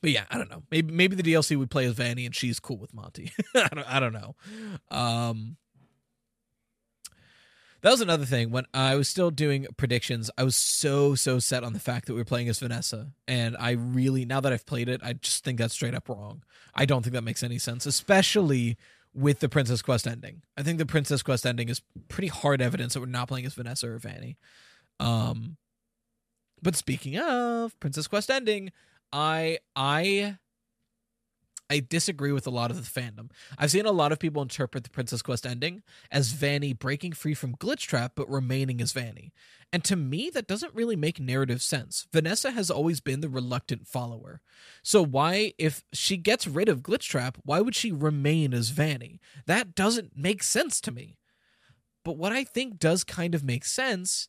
[0.00, 0.62] But yeah, I don't know.
[0.70, 3.32] Maybe maybe the DLC would play as Vanny and she's cool with Monty.
[3.56, 4.36] I don't I don't know.
[4.88, 5.56] Um
[7.84, 10.30] that was another thing when I was still doing predictions.
[10.38, 13.58] I was so so set on the fact that we were playing as Vanessa, and
[13.60, 16.42] I really now that I've played it, I just think that's straight up wrong.
[16.74, 18.78] I don't think that makes any sense, especially
[19.12, 20.40] with the Princess Quest ending.
[20.56, 23.52] I think the Princess Quest ending is pretty hard evidence that we're not playing as
[23.52, 24.38] Vanessa or Vanny.
[24.98, 25.58] Um,
[26.62, 28.72] but speaking of Princess Quest ending,
[29.12, 30.38] I I
[31.70, 33.30] I disagree with a lot of the fandom.
[33.56, 37.34] I've seen a lot of people interpret the Princess Quest ending as Vanny breaking free
[37.34, 39.32] from Glitchtrap but remaining as Vanny.
[39.72, 42.06] And to me, that doesn't really make narrative sense.
[42.12, 44.40] Vanessa has always been the reluctant follower.
[44.82, 49.20] So why, if she gets rid of Glitchtrap, why would she remain as Vanny?
[49.46, 51.16] That doesn't make sense to me.
[52.04, 54.28] But what I think does kind of make sense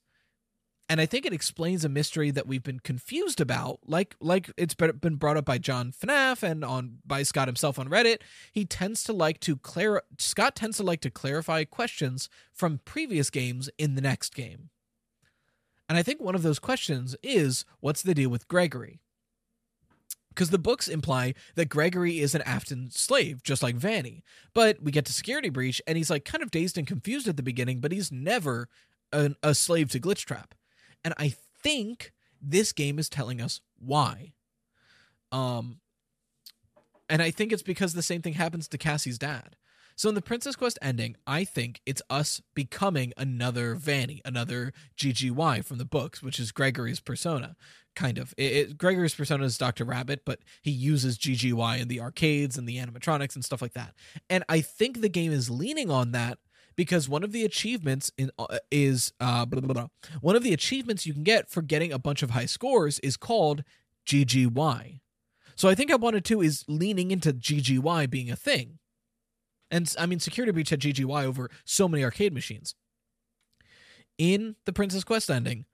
[0.88, 4.76] and I think it explains a mystery that we've been confused about, like like it's
[4.76, 8.22] been brought up by John FNAF and on by Scott himself on Reddit.
[8.52, 13.30] He tends to like to clar- Scott tends to like to clarify questions from previous
[13.30, 14.70] games in the next game.
[15.90, 19.02] And I think one of those questions is what's the deal with Gregory?
[20.30, 24.24] Because the books imply that Gregory is an Afton slave, just like Vanny.
[24.54, 27.38] But we get to Security Breach, and he's like kind of dazed and confused at
[27.38, 28.68] the beginning, but he's never
[29.14, 30.52] an, a slave to Glitchtrap.
[31.06, 34.34] And I think this game is telling us why.
[35.32, 35.80] Um
[37.08, 39.56] and I think it's because the same thing happens to Cassie's dad.
[39.96, 45.64] So in the Princess Quest ending, I think it's us becoming another Vanny, another GGY
[45.64, 47.56] from the books, which is Gregory's persona.
[47.96, 48.34] Kind of.
[48.38, 49.86] It, it, Gregory's persona is Dr.
[49.86, 53.94] Rabbit, but he uses GGY in the arcades and the animatronics and stuff like that.
[54.30, 56.40] And I think the game is leaning on that
[56.76, 59.88] because one of the achievements in uh, is uh, blah, blah, blah.
[60.22, 63.18] one of the achievements you can get for getting a bunch of high scores is
[63.18, 63.64] called
[64.06, 65.00] GGY.
[65.56, 68.80] So I think I wanted to is leaning into GGY being a thing.
[69.72, 72.76] And I mean, Security Breach had GGY over so many arcade machines.
[74.18, 75.66] In the Princess Quest ending,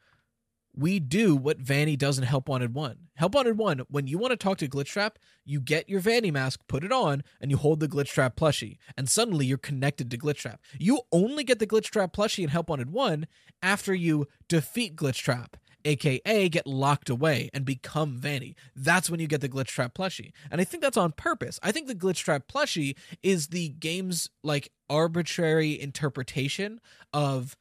[0.76, 2.98] we do what Vanny does in Help Wanted 1.
[3.16, 5.12] Help Wanted 1, when you want to talk to Glitchtrap,
[5.46, 9.10] you get your Vanny mask, put it on, and you hold the Glitchtrap plushie, and
[9.10, 10.58] suddenly you're connected to Glitchtrap.
[10.80, 13.28] You only get the Glitchtrap plushie in Help Wanted 1
[13.62, 15.56] after you defeat Glitchtrap
[15.86, 18.56] aka get locked away and become Vanny.
[18.76, 20.32] That's when you get the glitch trap plushie.
[20.50, 21.60] And I think that's on purpose.
[21.64, 26.80] I think the glitch trap plushie is the game's like arbitrary interpretation
[27.14, 27.58] of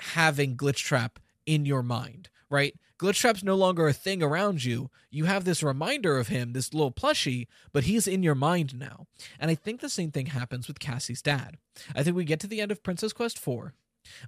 [0.00, 2.74] having glitch trap in your mind, right?
[2.98, 4.90] Glitch Trap's no longer a thing around you.
[5.10, 9.06] You have this reminder of him, this little plushie, but he's in your mind now.
[9.38, 11.58] And I think the same thing happens with Cassie's dad.
[11.94, 13.74] I think we get to the end of Princess Quest 4,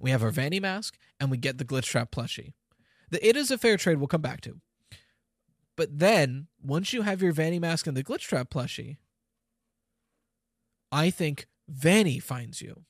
[0.01, 2.53] we have our Vanny mask, and we get the Glitch Trap plushie.
[3.11, 4.61] The It is a fair trade we'll come back to.
[5.77, 8.97] But then, once you have your Vanny mask and the Glitch Trap plushie,
[10.91, 12.85] I think Vanny finds you.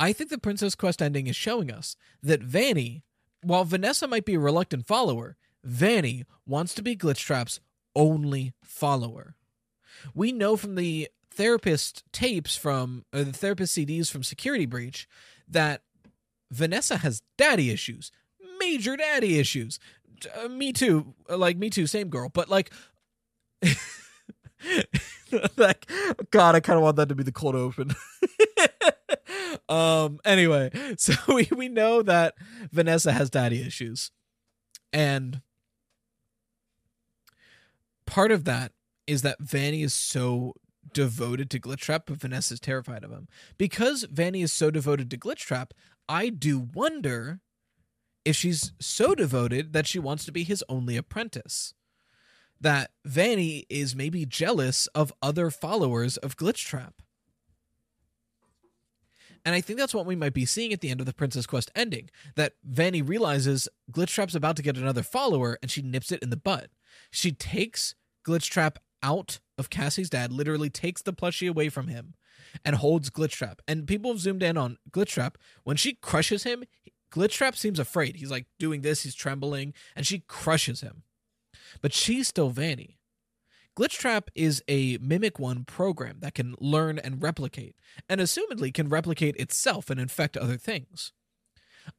[0.00, 3.02] I think the Princess Quest ending is showing us that Vanny
[3.42, 7.60] while Vanessa might be a reluctant follower, Vanny wants to be Glitchtrap's
[7.94, 9.34] only follower.
[10.14, 15.08] We know from the therapist tapes from uh, the therapist CDs from Security Breach
[15.48, 15.82] that
[16.50, 18.10] Vanessa has daddy issues,
[18.58, 19.78] major daddy issues.
[20.42, 22.70] Uh, me too, like me too, same girl, but like
[25.56, 25.90] like
[26.30, 27.94] god, I kind of want that to be the cold open.
[29.68, 32.34] Um, anyway, so we, we know that
[32.70, 34.10] Vanessa has daddy issues.
[34.92, 35.40] And
[38.06, 38.72] part of that
[39.06, 40.54] is that Vanny is so
[40.92, 43.28] devoted to Glitch Trap, but Vanessa's terrified of him.
[43.56, 45.72] Because Vanny is so devoted to Glitch Trap,
[46.08, 47.40] I do wonder
[48.24, 51.74] if she's so devoted that she wants to be his only apprentice.
[52.60, 56.94] That Vanny is maybe jealous of other followers of Glitch Trap.
[59.44, 61.46] And I think that's what we might be seeing at the end of the Princess
[61.46, 62.10] Quest ending.
[62.36, 66.36] That Vanny realizes Glitchtrap's about to get another follower and she nips it in the
[66.36, 66.70] butt.
[67.10, 67.94] She takes
[68.26, 72.14] Glitchtrap out of Cassie's dad, literally takes the plushie away from him
[72.64, 73.58] and holds Glitchtrap.
[73.66, 75.34] And people have zoomed in on Glitchtrap.
[75.64, 76.64] When she crushes him,
[77.12, 78.16] Glitchtrap seems afraid.
[78.16, 81.02] He's like doing this, he's trembling, and she crushes him.
[81.80, 82.98] But she's still Vanny.
[83.76, 87.74] Glitchtrap is a Mimic One program that can learn and replicate,
[88.08, 91.12] and assumedly can replicate itself and infect other things.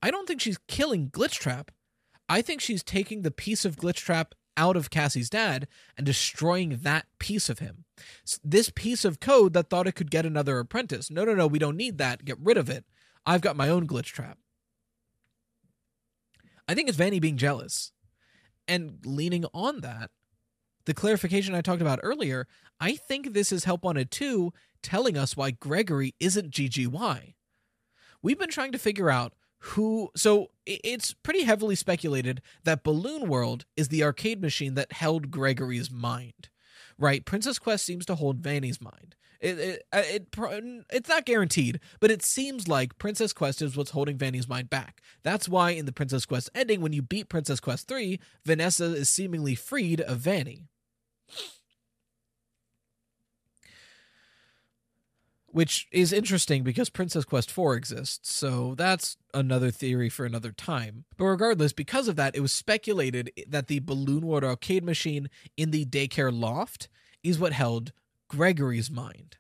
[0.02, 1.70] I don't think she's killing Glitchtrap.
[2.30, 5.68] I think she's taking the piece of Glitchtrap out of Cassie's dad
[5.98, 7.86] and destroying that piece of him.
[8.44, 11.10] This piece of code that thought it could get another apprentice.
[11.10, 12.24] No, no, no, we don't need that.
[12.24, 12.86] Get rid of it.
[13.26, 14.36] I've got my own Glitchtrap.
[16.68, 17.92] I think it's Vanny being jealous.
[18.68, 20.12] And leaning on that,
[20.86, 22.48] the clarification I talked about earlier,
[22.80, 27.34] I think this is Help Wanted 2 telling us why Gregory isn't GGY.
[28.22, 30.10] We've been trying to figure out who.
[30.16, 35.90] So it's pretty heavily speculated that Balloon World is the arcade machine that held Gregory's
[35.90, 36.50] mind,
[36.98, 37.26] right?
[37.26, 39.16] Princess Quest seems to hold Vanny's mind.
[39.40, 40.28] It, it, uh, it,
[40.90, 45.02] it's not guaranteed, but it seems like Princess Quest is what's holding Vanny's mind back.
[45.22, 49.10] That's why in the Princess Quest ending, when you beat Princess Quest 3, Vanessa is
[49.10, 50.70] seemingly freed of Vanny.
[55.54, 61.06] Which is interesting because Princess Quest 4 exists, so that's another theory for another time.
[61.16, 65.70] But regardless, because of that, it was speculated that the Balloon World arcade machine in
[65.70, 66.90] the daycare loft
[67.22, 67.94] is what held
[68.28, 69.38] Gregory's mind.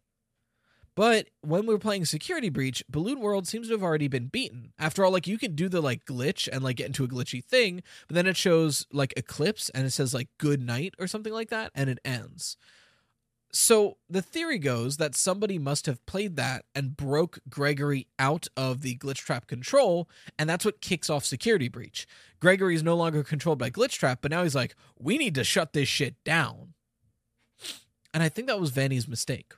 [0.95, 4.73] But when we were playing Security Breach, Balloon World seems to have already been beaten.
[4.77, 7.43] After all, like you can do the like glitch and like get into a glitchy
[7.43, 11.33] thing, but then it shows like Eclipse and it says like good night or something
[11.33, 12.57] like that, and it ends.
[13.55, 18.81] So the theory goes that somebody must have played that and broke Gregory out of
[18.81, 22.07] the glitch trap control, and that's what kicks off security breach.
[22.39, 25.43] Gregory is no longer controlled by glitch trap, but now he's like, we need to
[25.43, 26.73] shut this shit down.
[28.11, 29.53] And I think that was Vanny's mistake.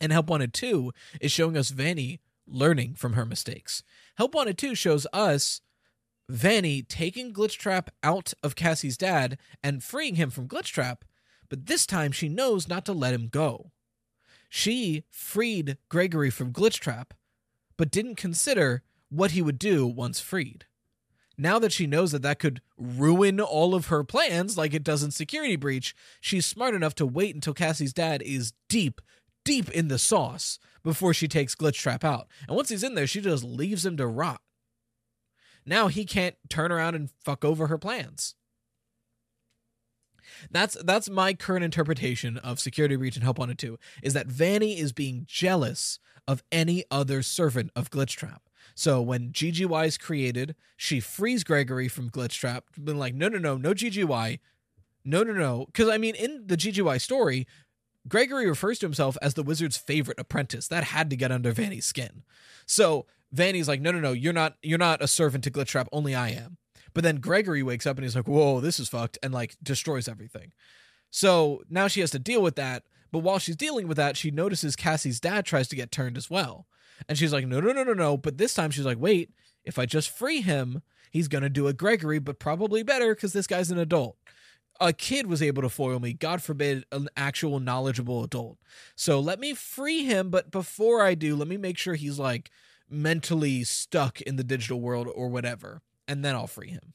[0.00, 3.82] And Help Wanted 2 is showing us Vanny learning from her mistakes.
[4.16, 5.60] Help Wanted 2 shows us
[6.28, 11.04] Vanny taking Glitch Trap out of Cassie's dad and freeing him from Glitch Trap
[11.48, 13.70] but this time she knows not to let him go.
[14.48, 17.10] She freed Gregory from Glitchtrap,
[17.76, 20.66] but didn't consider what he would do once freed.
[21.38, 25.02] Now that she knows that that could ruin all of her plans, like it does
[25.02, 29.02] in Security Breach, she's smart enough to wait until Cassie's dad is deep,
[29.46, 32.26] deep in the sauce before she takes Glitchtrap out.
[32.46, 34.42] And once he's in there, she just leaves him to rot.
[35.64, 38.34] Now he can't turn around and fuck over her plans.
[40.50, 44.78] That's that's my current interpretation of Security Breach and Help Wanted 2 is that Vanny
[44.78, 48.40] is being jealous of any other servant of Glitchtrap.
[48.74, 53.56] So when GGY is created, she frees Gregory from Glitchtrap, being like, no, no, no,
[53.56, 54.40] no GGY.
[55.04, 55.66] No, no, no.
[55.66, 57.46] Because, I mean, in the GGY story,
[58.08, 60.68] Gregory refers to himself as the wizard's favorite apprentice.
[60.68, 62.22] That had to get under Vanny's skin.
[62.66, 65.86] So Vanny's like, no, no, no, you're not, you're not a servant to Glitchtrap.
[65.92, 66.58] Only I am.
[66.94, 70.08] But then Gregory wakes up and he's like, whoa, this is fucked, and like destroys
[70.08, 70.52] everything.
[71.10, 72.84] So now she has to deal with that.
[73.12, 76.30] But while she's dealing with that, she notices Cassie's dad tries to get turned as
[76.30, 76.66] well.
[77.08, 78.16] And she's like, no, no, no, no, no.
[78.16, 79.30] But this time she's like, wait,
[79.64, 83.32] if I just free him, he's going to do a Gregory, but probably better because
[83.32, 84.16] this guy's an adult.
[84.80, 88.58] A kid was able to foil me, God forbid, an actual knowledgeable adult.
[88.94, 92.50] So let me free him, but before I do, let me make sure he's like
[92.88, 96.94] mentally stuck in the digital world or whatever, and then I'll free him.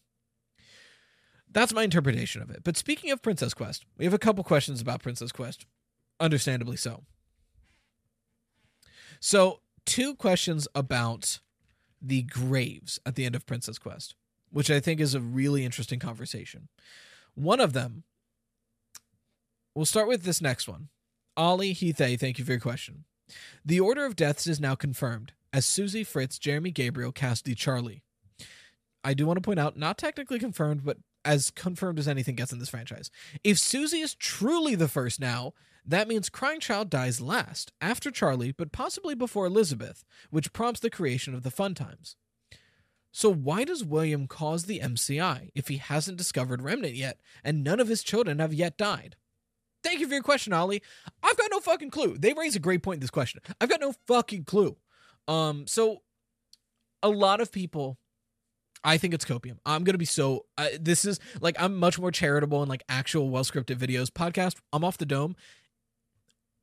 [1.52, 2.64] That's my interpretation of it.
[2.64, 5.66] But speaking of Princess Quest, we have a couple questions about Princess Quest.
[6.20, 7.04] Understandably so.
[9.20, 11.40] So, two questions about
[12.02, 14.16] the graves at the end of Princess Quest,
[14.50, 16.70] which I think is a really interesting conversation.
[17.36, 18.04] One of them,
[19.76, 20.90] we'll start with this next one.
[21.38, 23.06] Ollie Heathay, thank you for your question.
[23.64, 28.04] The order of deaths is now confirmed as Susie Fritz, Jeremy Gabriel, Cassidy Charlie.
[29.04, 32.52] I do want to point out, not technically confirmed, but as confirmed as anything gets
[32.52, 33.10] in this franchise.
[33.44, 35.54] If Susie is truly the first now,
[35.86, 40.90] that means Crying Child dies last, after Charlie, but possibly before Elizabeth, which prompts the
[40.90, 42.16] creation of the Fun Times.
[43.12, 47.80] So why does William cause the MCI if he hasn't discovered Remnant yet, and none
[47.80, 49.16] of his children have yet died?
[49.84, 50.82] Thank you for your question, Ollie.
[51.24, 52.18] I've got no fucking clue.
[52.18, 53.42] They raise a great point in this question.
[53.60, 54.78] I've got no fucking clue.
[55.28, 56.04] Um, so
[57.04, 57.98] a lot of people
[58.84, 59.58] I think it's copium.
[59.66, 60.46] I'm gonna be so.
[60.58, 64.56] Uh, this is like I'm much more charitable and like actual well scripted videos podcast.
[64.74, 65.36] I'm off the dome.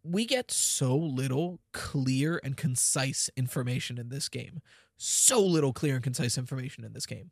[0.03, 4.62] We get so little clear and concise information in this game.
[4.99, 7.30] So little clear and concise information in this game.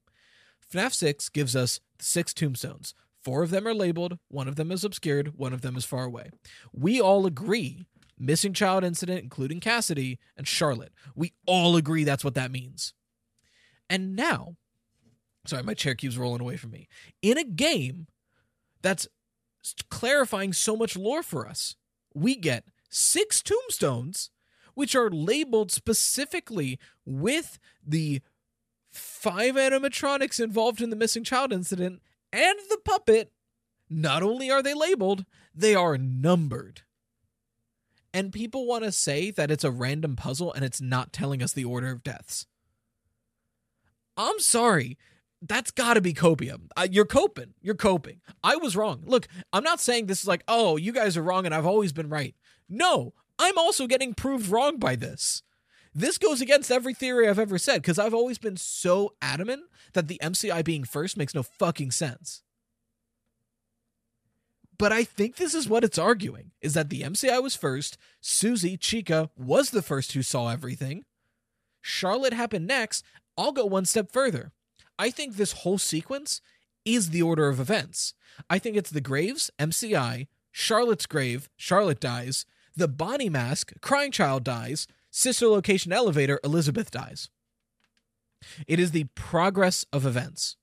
[0.72, 2.94] FNAF 6 gives us six tombstones.
[3.22, 6.04] Four of them are labeled, one of them is obscured, one of them is far
[6.04, 6.30] away.
[6.72, 7.86] We all agree
[8.18, 10.92] missing child incident, including Cassidy and Charlotte.
[11.14, 12.94] We all agree that's what that means.
[13.90, 14.56] And now
[15.46, 16.88] Sorry, my chair keeps rolling away from me.
[17.22, 18.06] In a game
[18.82, 19.06] that's
[19.90, 21.76] clarifying so much lore for us,
[22.14, 24.30] we get six tombstones,
[24.76, 28.20] which are labeled specifically with the
[28.92, 32.00] five animatronics involved in the missing child incident
[32.32, 33.32] and the puppet.
[33.88, 35.24] Not only are they labeled,
[35.54, 36.82] they are numbered.
[38.12, 41.52] And people want to say that it's a random puzzle and it's not telling us
[41.52, 42.46] the order of deaths.
[44.16, 44.96] I'm sorry
[45.42, 46.68] that's got to be copium.
[46.76, 47.54] Uh, you're coping.
[47.60, 48.20] You're coping.
[48.42, 49.02] I was wrong.
[49.06, 51.92] Look, I'm not saying this is like, oh, you guys are wrong and I've always
[51.92, 52.34] been right.
[52.68, 55.42] No, I'm also getting proved wrong by this.
[55.94, 59.62] This goes against every theory I've ever said because I've always been so adamant
[59.94, 62.42] that the MCI being first makes no fucking sense.
[64.78, 68.76] But I think this is what it's arguing is that the MCI was first, Susie
[68.76, 71.04] Chica was the first who saw everything.
[71.80, 73.04] Charlotte happened next.
[73.38, 74.52] I'll go one step further.
[74.98, 76.40] I think this whole sequence
[76.84, 78.14] is the order of events.
[78.50, 82.46] I think it's the Graves, MCI, Charlotte's grave, Charlotte dies,
[82.76, 87.30] the Bonnie mask, Crying Child dies, Sister Location Elevator, Elizabeth dies.
[88.66, 90.56] It is the progress of events.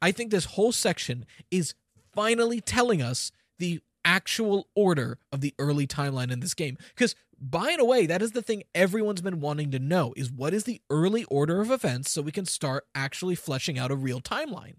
[0.00, 1.74] I think this whole section is
[2.12, 6.78] finally telling us the actual order of the early timeline in this game.
[6.94, 10.52] Because by the way, that is the thing everyone's been wanting to know is what
[10.54, 14.20] is the early order of events so we can start actually fleshing out a real
[14.20, 14.76] timeline.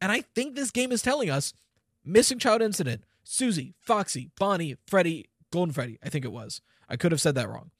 [0.00, 1.52] And I think this game is telling us
[2.04, 6.60] missing child incident, Susie, Foxy, Bonnie, Freddy, Golden Freddy, I think it was.
[6.88, 7.70] I could have said that wrong.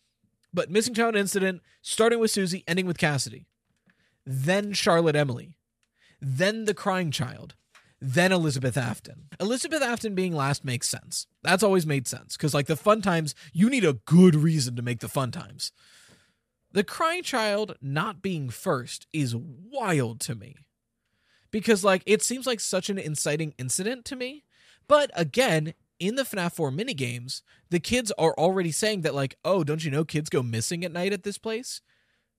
[0.52, 3.46] But missing child incident, starting with Susie, ending with Cassidy.
[4.24, 5.56] Then Charlotte Emily.
[6.20, 7.54] Then the crying child
[8.04, 9.28] then Elizabeth Afton.
[9.40, 11.26] Elizabeth Afton being last makes sense.
[11.42, 14.82] That's always made sense because, like, the fun times, you need a good reason to
[14.82, 15.72] make the fun times.
[16.72, 20.56] The crying child not being first is wild to me
[21.50, 24.43] because, like, it seems like such an inciting incident to me.
[24.86, 29.64] But again, in the FNAF 4 minigames, the kids are already saying that, like, oh,
[29.64, 31.80] don't you know kids go missing at night at this place?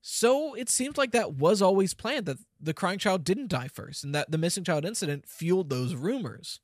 [0.00, 4.04] So it seems like that was always planned that the crying child didn't die first
[4.04, 6.60] and that the missing child incident fueled those rumors.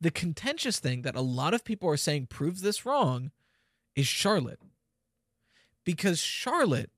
[0.00, 3.30] The contentious thing that a lot of people are saying proves this wrong
[3.94, 4.60] is Charlotte.
[5.84, 6.90] Because Charlotte,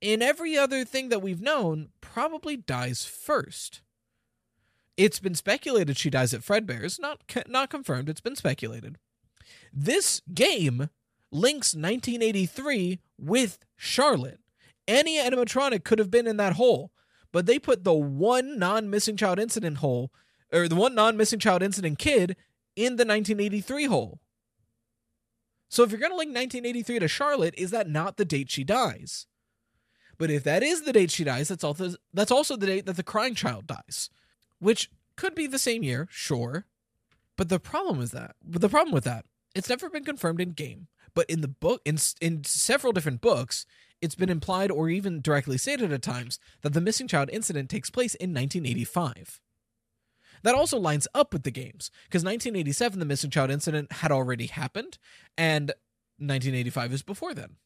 [0.00, 3.80] in every other thing that we've known, probably dies first.
[4.98, 8.98] It's been speculated she dies at Fredbear's, not not confirmed, it's been speculated.
[9.72, 10.90] This game
[11.30, 14.40] links 1983 with Charlotte.
[14.88, 16.90] Any animatronic could have been in that hole,
[17.30, 20.10] but they put the one non missing child incident hole,
[20.52, 22.36] or the one non missing child incident kid,
[22.74, 24.18] in the 1983 hole.
[25.68, 28.64] So if you're going to link 1983 to Charlotte, is that not the date she
[28.64, 29.26] dies?
[30.16, 32.96] But if that is the date she dies, that's also that's also the date that
[32.96, 34.10] the crying child dies,
[34.58, 36.66] which could be the same year, sure.
[37.36, 40.88] But the problem is that, the problem with that, it's never been confirmed in game.
[41.14, 43.66] But in the book, in in several different books,
[44.00, 47.90] it's been implied or even directly stated at times that the missing child incident takes
[47.90, 49.40] place in 1985.
[50.42, 54.46] That also lines up with the games, because 1987, the missing child incident had already
[54.46, 54.98] happened,
[55.36, 55.70] and
[56.18, 57.56] 1985 is before then.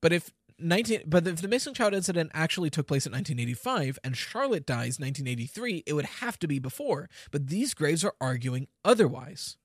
[0.00, 4.16] But if 19 but if the missing child incident actually took place in 1985 and
[4.16, 7.08] Charlotte dies 1983, it would have to be before.
[7.30, 9.56] But these graves are arguing otherwise.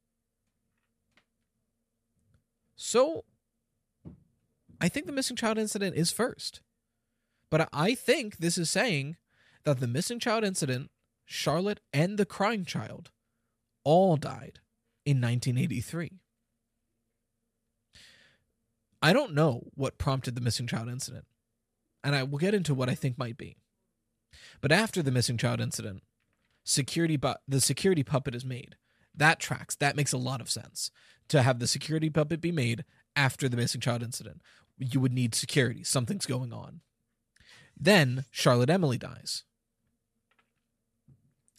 [2.75, 3.25] So
[4.81, 6.61] I think the missing child incident is first.
[7.51, 9.17] But I think this is saying
[9.63, 10.89] that the missing child incident,
[11.25, 13.11] Charlotte, and the crying child
[13.83, 14.59] all died
[15.05, 16.20] in 1983.
[19.01, 21.25] I don't know what prompted the missing child incident,
[22.03, 23.57] and I will get into what I think might be.
[24.61, 26.03] But after the missing child incident,
[26.63, 28.75] security bu- the security puppet is made.
[29.13, 29.75] That tracks.
[29.75, 30.91] That makes a lot of sense
[31.27, 32.85] to have the security puppet be made
[33.15, 34.41] after the missing child incident.
[34.77, 35.83] You would need security.
[35.83, 36.81] Something's going on.
[37.77, 39.43] Then Charlotte Emily dies.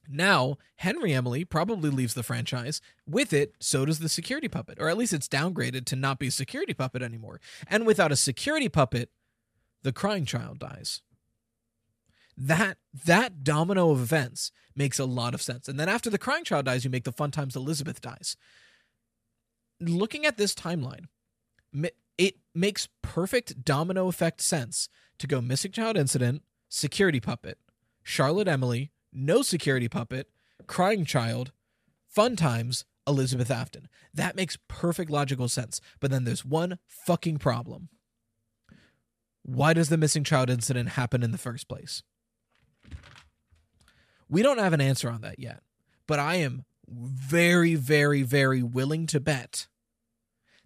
[0.09, 2.81] Now, Henry Emily probably leaves the franchise.
[3.07, 6.27] With it, so does the security puppet, or at least it's downgraded to not be
[6.27, 7.41] a security puppet anymore.
[7.69, 9.11] And without a security puppet,
[9.83, 11.03] the crying child dies.
[12.37, 15.69] That that domino of events makes a lot of sense.
[15.69, 18.37] And then after the crying child dies, you make the fun times Elizabeth dies.
[19.81, 21.07] Looking at this timeline,
[22.19, 24.89] it makes perfect domino effect sense
[25.19, 27.59] to go missing child incident, security puppet,
[28.03, 30.29] Charlotte Emily, no security puppet,
[30.67, 31.53] crying child,
[32.09, 33.89] fun times, Elizabeth Afton.
[34.15, 35.81] That makes perfect logical sense.
[36.01, 37.89] But then there's one fucking problem.
[39.43, 42.03] Why does the missing child incident happen in the first place?
[44.29, 45.63] We don't have an answer on that yet,
[46.07, 49.67] but I am very, very, very willing to bet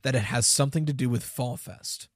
[0.03, 2.09] that it has something to do with Fall Fest.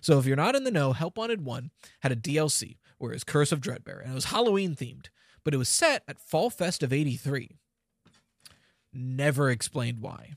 [0.00, 3.24] So if you're not in the know, Help Wanted 1 had a DLC where it's
[3.24, 5.06] Curse of Dreadbear, and it was Halloween themed
[5.46, 7.60] but it was set at Fall Fest of 83.
[8.92, 10.32] Never explained why.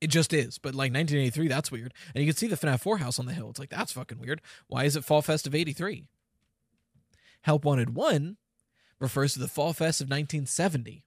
[0.00, 0.58] It just is.
[0.58, 1.94] But like 1983, that's weird.
[2.12, 3.48] And you can see the FNAF 4 house on the hill.
[3.48, 4.42] It's like, that's fucking weird.
[4.66, 6.02] Why is it Fall Fest of 83?
[7.42, 8.38] Help Wanted 1
[8.98, 11.04] refers to the Fall Fest of 1970.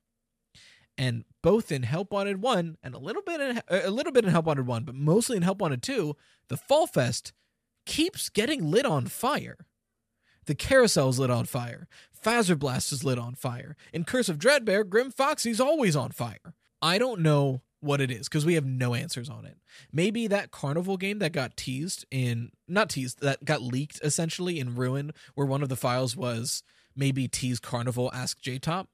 [0.96, 4.24] And both in Help Wanted 1 and a little bit in uh, a little bit
[4.24, 6.16] in Help Wanted 1, but mostly in Help Wanted 2,
[6.48, 7.34] the Fall Fest
[7.84, 9.58] keeps getting lit on fire.
[10.48, 11.88] The carousel is lit on fire.
[12.24, 13.76] Fazer Blast is lit on fire.
[13.92, 16.54] In Curse of Dreadbear, Grim Foxy's always on fire.
[16.80, 19.58] I don't know what it is because we have no answers on it.
[19.92, 24.74] Maybe that carnival game that got teased in, not teased, that got leaked essentially in
[24.74, 26.62] Ruin, where one of the files was
[26.96, 28.86] maybe tease carnival, ask JTop.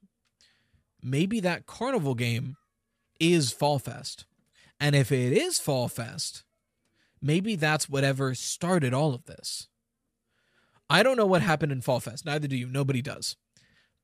[1.00, 2.56] Maybe that carnival game
[3.20, 4.26] is Fall Fest.
[4.80, 6.42] And if it is Fall Fest,
[7.22, 9.68] maybe that's whatever started all of this.
[10.88, 12.24] I don't know what happened in Fall Fest.
[12.24, 12.68] Neither do you.
[12.68, 13.36] Nobody does.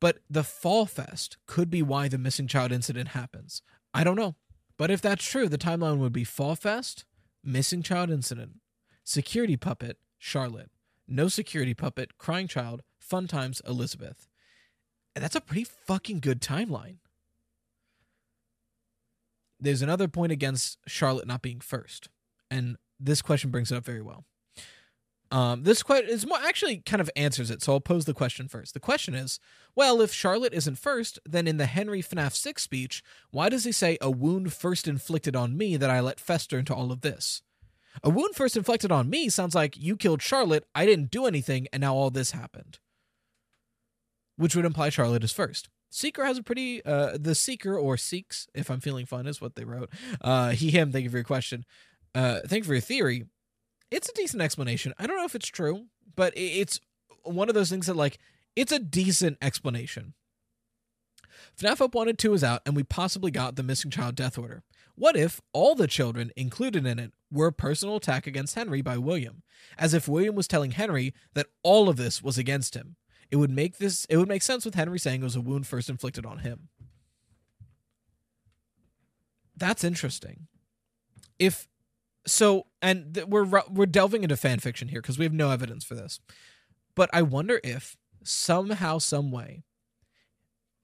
[0.00, 3.62] But the Fall Fest could be why the missing child incident happens.
[3.92, 4.36] I don't know.
[4.78, 7.04] But if that's true, the timeline would be Fall Fest,
[7.44, 8.60] missing child incident,
[9.04, 10.70] security puppet, Charlotte,
[11.06, 14.28] no security puppet, crying child, fun times, Elizabeth.
[15.14, 16.96] And that's a pretty fucking good timeline.
[19.58, 22.08] There's another point against Charlotte not being first.
[22.50, 24.24] And this question brings it up very well.
[25.32, 28.48] Um, this question is more actually kind of answers it, so I'll pose the question
[28.48, 28.74] first.
[28.74, 29.38] The question is,
[29.76, 33.70] well, if Charlotte isn't first, then in the Henry FNAF 6 speech, why does he
[33.70, 37.42] say a wound first inflicted on me that I let fester into all of this?
[38.02, 41.68] A wound first inflicted on me sounds like you killed Charlotte, I didn't do anything,
[41.72, 42.78] and now all this happened.
[44.36, 45.68] Which would imply Charlotte is first.
[45.90, 49.56] Seeker has a pretty uh the Seeker or Seeks, if I'm feeling fun, is what
[49.56, 49.90] they wrote.
[50.20, 51.64] Uh he him, thank you for your question.
[52.14, 53.24] Uh thank you for your theory
[53.90, 54.94] it's a decent explanation.
[54.98, 55.86] I don't know if it's true,
[56.16, 56.80] but it's
[57.22, 58.18] one of those things that like
[58.56, 60.14] it's a decent explanation.
[61.58, 64.38] FNAF Up 1 and 2 is out, and we possibly got the missing child death
[64.38, 64.62] order.
[64.94, 68.98] What if all the children included in it were a personal attack against Henry by
[68.98, 69.42] William,
[69.78, 72.96] as if William was telling Henry that all of this was against him?
[73.30, 75.66] It would make this it would make sense with Henry saying it was a wound
[75.66, 76.68] first inflicted on him.
[79.56, 80.48] That's interesting.
[81.38, 81.68] If
[82.26, 85.84] so and th- we're we're delving into fan fiction here because we have no evidence
[85.84, 86.20] for this
[86.94, 89.62] but i wonder if somehow some way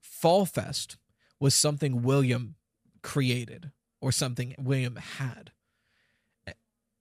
[0.01, 0.97] fall fest
[1.39, 2.55] was something William
[3.03, 3.71] created
[4.01, 5.53] or something William had.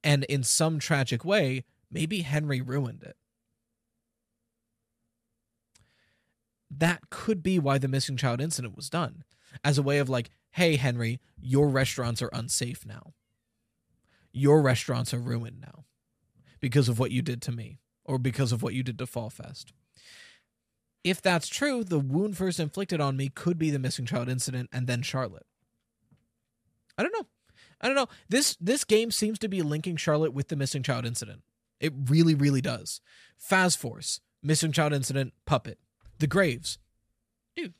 [0.04, 3.16] And in some tragic way, maybe Henry ruined it.
[6.70, 9.24] That could be why the missing child incident was done
[9.64, 13.14] as a way of like, hey, Henry, your restaurants are unsafe now.
[14.38, 15.86] Your restaurants are ruined now
[16.60, 19.30] because of what you did to me or because of what you did to Fall
[19.30, 19.72] Fest.
[21.06, 24.70] If that's true, the wound first inflicted on me could be the missing child incident
[24.74, 25.46] and then Charlotte.
[26.98, 27.28] I don't know.
[27.80, 28.10] I don't know.
[28.28, 31.42] This this game seems to be linking Charlotte with the missing child incident.
[31.80, 33.00] It really, really does.
[33.42, 35.80] Fazforce, missing child incident, puppet.
[36.20, 36.78] The Graves.
[37.56, 37.74] Dude.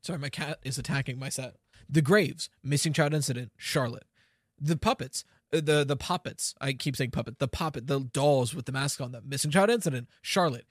[0.00, 1.56] Sorry, my cat is attacking my set.
[1.86, 4.06] The Graves, missing child incident, Charlotte.
[4.60, 6.54] The puppets, uh, the the puppets.
[6.60, 7.38] I keep saying puppet.
[7.38, 9.24] The puppet, the dolls with the mask on them.
[9.26, 10.66] Missing child incident, Charlotte.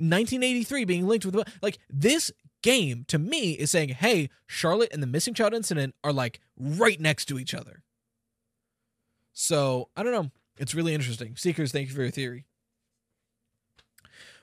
[0.00, 2.30] 1983 being linked with like this
[2.62, 7.00] game to me is saying, hey, Charlotte and the missing child incident are like right
[7.00, 7.82] next to each other.
[9.32, 10.30] So I don't know.
[10.56, 11.36] It's really interesting.
[11.36, 12.44] Seekers, thank you for your theory.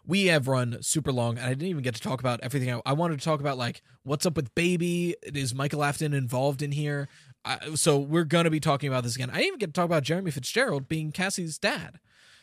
[0.07, 2.71] We have run super long, and I didn't even get to talk about everything.
[2.71, 5.15] I, I wanted to talk about like what's up with Baby.
[5.23, 7.09] Is Michael Afton involved in here?
[7.45, 9.29] I, so we're gonna be talking about this again.
[9.29, 11.99] I didn't even get to talk about Jeremy Fitzgerald being Cassie's dad.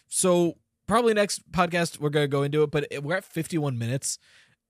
[0.09, 4.19] So probably next podcast we're gonna go into it, but we're at 51 minutes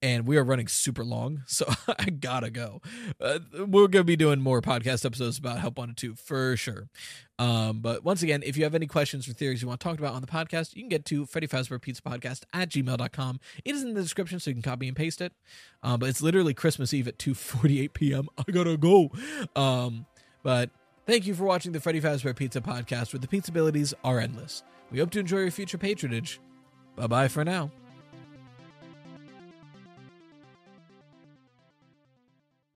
[0.03, 1.65] and we are running super long, so
[1.97, 2.81] I gotta go.
[3.21, 6.89] Uh, we're gonna be doing more podcast episodes about Help Wanted 2 for sure.
[7.39, 10.13] Um, but once again, if you have any questions or theories you want talked about
[10.13, 13.39] on the podcast, you can get to Freddy Fazbear Pizza Podcast at gmail.com.
[13.65, 15.33] It is in the description, so you can copy and paste it.
[15.81, 18.27] Um, but it's literally Christmas Eve at 2:48 p.m.
[18.37, 19.09] I gotta go.
[19.55, 20.05] Um,
[20.43, 20.69] but
[21.07, 24.63] thank you for watching the Freddy Fazbear Pizza Podcast, where the pizza abilities are endless.
[24.91, 26.39] We hope to enjoy your future patronage.
[26.95, 27.71] Bye bye for now.